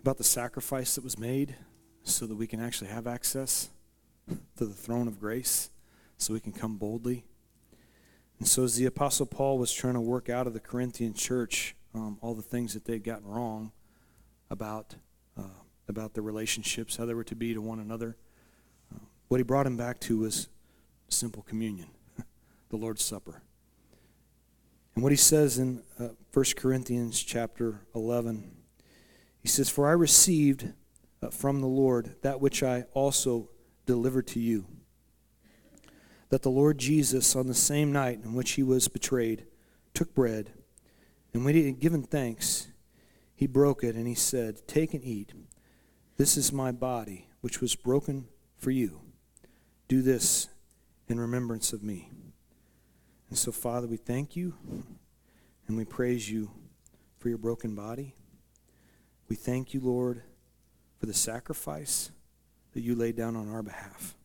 [0.00, 1.54] about the sacrifice that was made
[2.02, 3.68] so that we can actually have access
[4.56, 5.68] to the throne of grace,
[6.16, 7.26] so we can come boldly.
[8.38, 11.76] And so, as the Apostle Paul was trying to work out of the Corinthian church
[11.94, 13.70] um, all the things that they'd gotten wrong
[14.48, 14.94] about,
[15.38, 18.16] uh, about their relationships, how they were to be to one another,
[18.90, 20.48] uh, what he brought him back to was
[21.10, 21.90] simple communion,
[22.70, 23.42] the Lord's Supper.
[24.94, 28.50] And what he says in uh, 1 Corinthians chapter 11,
[29.40, 30.72] he says, For I received
[31.22, 33.50] uh, from the Lord that which I also
[33.86, 34.66] delivered to you
[36.32, 39.44] that the Lord Jesus, on the same night in which he was betrayed,
[39.92, 40.50] took bread,
[41.34, 42.68] and when he had given thanks,
[43.34, 45.34] he broke it, and he said, Take and eat.
[46.16, 49.02] This is my body, which was broken for you.
[49.88, 50.48] Do this
[51.06, 52.08] in remembrance of me.
[53.32, 54.52] And so, Father, we thank you
[55.66, 56.50] and we praise you
[57.16, 58.14] for your broken body.
[59.30, 60.22] We thank you, Lord,
[60.98, 62.10] for the sacrifice
[62.74, 64.18] that you laid down on our behalf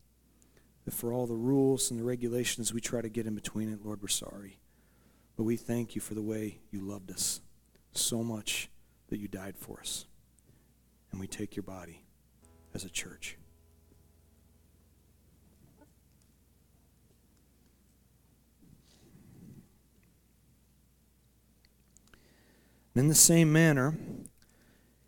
[0.84, 3.82] that for all the rules and the regulations we try to get in between it,
[3.82, 4.58] Lord, we're sorry.
[5.38, 7.40] But we thank you for the way you loved us
[7.92, 8.68] so much
[9.08, 10.04] that you died for us.
[11.12, 12.04] And we take your body
[12.74, 13.38] as a church.
[22.98, 23.96] In the same manner,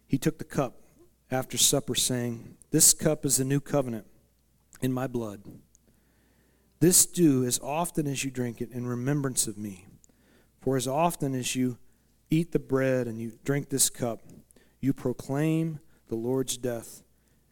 [0.07, 0.81] he took the cup
[1.31, 4.07] after supper, saying, This cup is the new covenant
[4.81, 5.43] in my blood.
[6.81, 9.87] This do as often as you drink it in remembrance of me.
[10.61, 11.79] For as often as you
[12.31, 14.23] eat the bread and you drink this cup,
[14.81, 17.03] you proclaim the Lord's death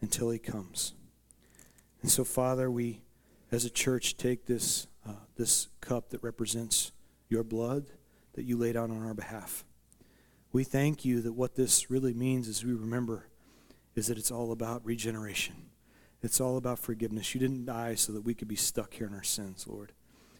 [0.01, 0.93] until he comes.
[2.01, 3.01] And so, Father, we
[3.51, 6.91] as a church take this, uh, this cup that represents
[7.29, 7.85] your blood
[8.33, 9.65] that you laid out on our behalf.
[10.51, 13.27] We thank you that what this really means as we remember
[13.95, 15.69] is that it's all about regeneration.
[16.23, 17.35] It's all about forgiveness.
[17.35, 19.93] You didn't die so that we could be stuck here in our sins, Lord.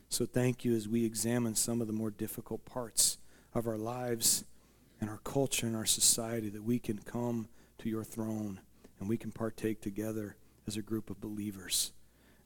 [0.10, 3.20] So thank you as we examine some of the more difficult parts
[3.54, 4.46] of our lives
[5.00, 7.48] and our culture and our society that we can come
[7.78, 8.62] to your throne
[9.00, 10.38] and we can partake together
[10.68, 11.92] as a group of believers.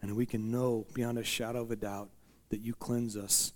[0.02, 2.10] And we can know beyond a shadow of a doubt
[2.50, 3.54] that you cleanse us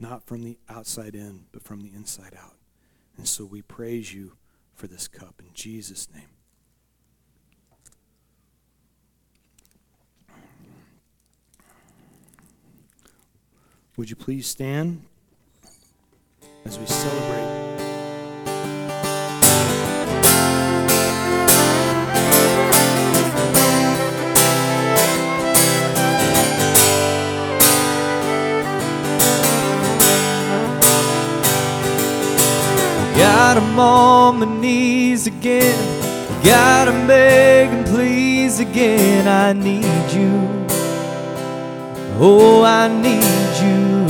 [0.00, 2.56] not from the outside in, but from the inside out.
[3.16, 4.32] And so we praise you
[4.74, 6.28] for this cup in Jesus' name.
[13.96, 15.02] Would you please stand
[16.64, 17.43] as we celebrate?
[34.44, 35.74] My knees again.
[36.44, 39.26] Gotta beg and please again.
[39.26, 40.32] I need you.
[42.20, 44.06] Oh, I need you.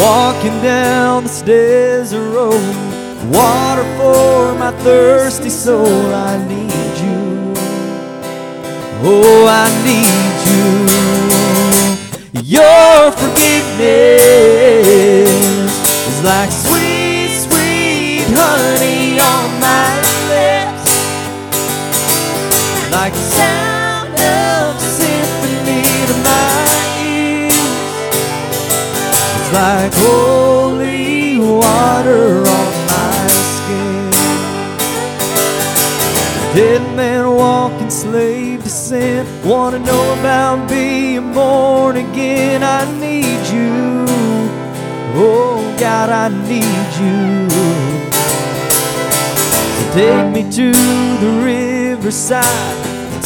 [0.00, 2.76] Walking down the stairs of road,
[3.32, 6.14] water for my thirsty soul.
[6.14, 7.54] I need you.
[9.08, 10.66] Oh, I need you.
[12.42, 14.26] Your forgiveness
[16.08, 16.50] is like
[23.06, 26.66] like the sound of a symphony to my
[27.06, 27.54] ears.
[29.38, 34.10] It's like holy water on my skin.
[36.52, 39.24] Dead man walking, slave to sin.
[39.44, 42.64] Wanna know about being born again?
[42.64, 44.04] I need you.
[45.14, 47.48] Oh God, I need you.
[49.76, 50.72] So take me to
[51.22, 52.75] the riverside.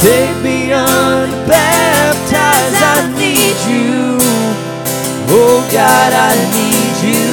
[0.00, 1.52] Take me unbaptized.
[2.32, 4.16] I need you.
[5.28, 7.28] Oh God, I need you.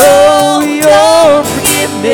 [0.00, 2.06] Oh, your forgiveness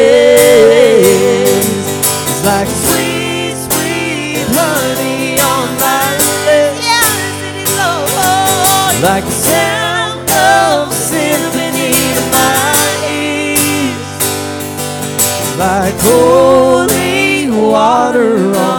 [2.33, 6.09] is like sweet, sweet honey on my
[6.49, 6.89] lips.
[9.03, 12.73] Like the sound of symphony to my
[13.13, 14.09] ears.
[15.59, 18.74] Like holy water on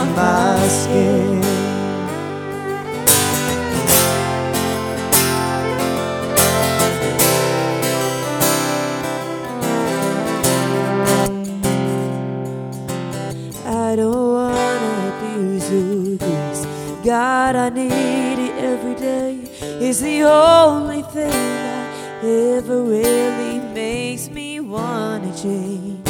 [17.66, 19.40] I need it every day.
[19.82, 26.08] Is the only thing I ever really makes me wanna change.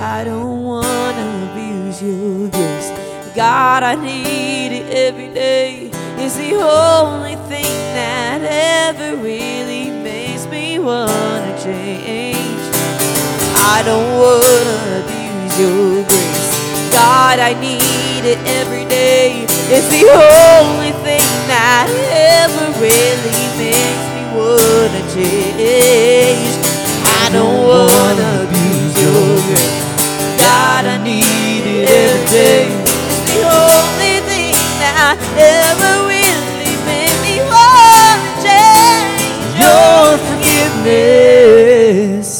[0.00, 2.90] I don't wanna abuse your grace.
[3.36, 5.92] God, I need it every day.
[6.18, 12.64] It's the only thing that ever really makes me wanna change.
[13.74, 16.50] I don't wanna abuse your grace.
[16.90, 19.55] God, I need it every day.
[19.68, 26.54] It's the only thing that ever really makes me wanna change.
[27.02, 29.82] I don't wanna abuse your grace.
[30.38, 32.70] God, I need it every day.
[33.10, 39.50] It's the only thing that ever really made me wanna change.
[39.66, 40.14] Your
[40.86, 42.30] forgiveness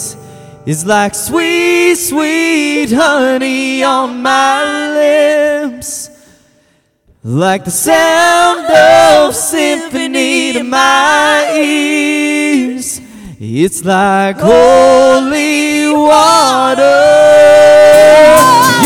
[0.64, 4.62] is like sweet, sweet honey on my
[4.94, 5.75] lips.
[7.28, 13.00] Like the sound of symphony to my ears.
[13.40, 16.84] It's like holy water.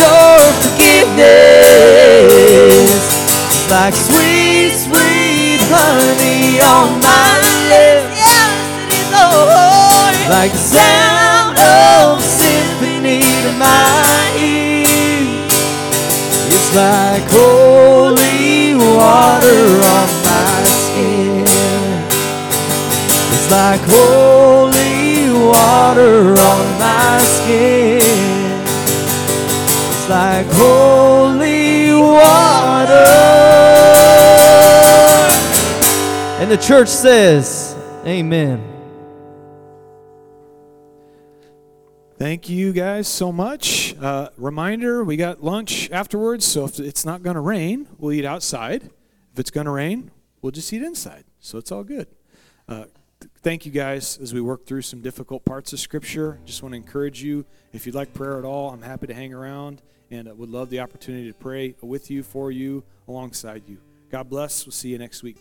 [0.01, 1.21] Your forgiveness
[3.53, 7.37] is like sweet, sweet honey on my
[7.69, 8.17] lips.
[8.17, 10.17] Yes, it is, Lord.
[10.33, 15.53] Like the sound of symphony to my ears.
[16.49, 18.20] It's like holy
[19.11, 19.63] water
[19.97, 21.45] on my skin.
[23.35, 28.01] It's like holy water on my skin.
[29.91, 33.11] It's like holy water.
[36.41, 37.75] And the church says,
[38.07, 38.63] Amen.
[42.17, 43.97] Thank you guys so much.
[43.97, 48.25] Uh, reminder we got lunch afterwards, so if it's not going to rain, we'll eat
[48.25, 48.91] outside.
[49.33, 50.11] If it's going to rain,
[50.43, 51.25] we'll just eat inside.
[51.41, 52.09] So it's all good.
[52.69, 52.85] Uh,
[53.21, 56.39] th- thank you guys as we work through some difficult parts of Scripture.
[56.45, 57.45] Just want to encourage you.
[57.73, 60.71] If you'd like prayer at all, I'm happy to hang around and uh, would love
[60.71, 63.79] the opportunity to pray with you, for you, alongside you.
[64.11, 64.67] God bless.
[64.67, 65.37] We'll see you next week.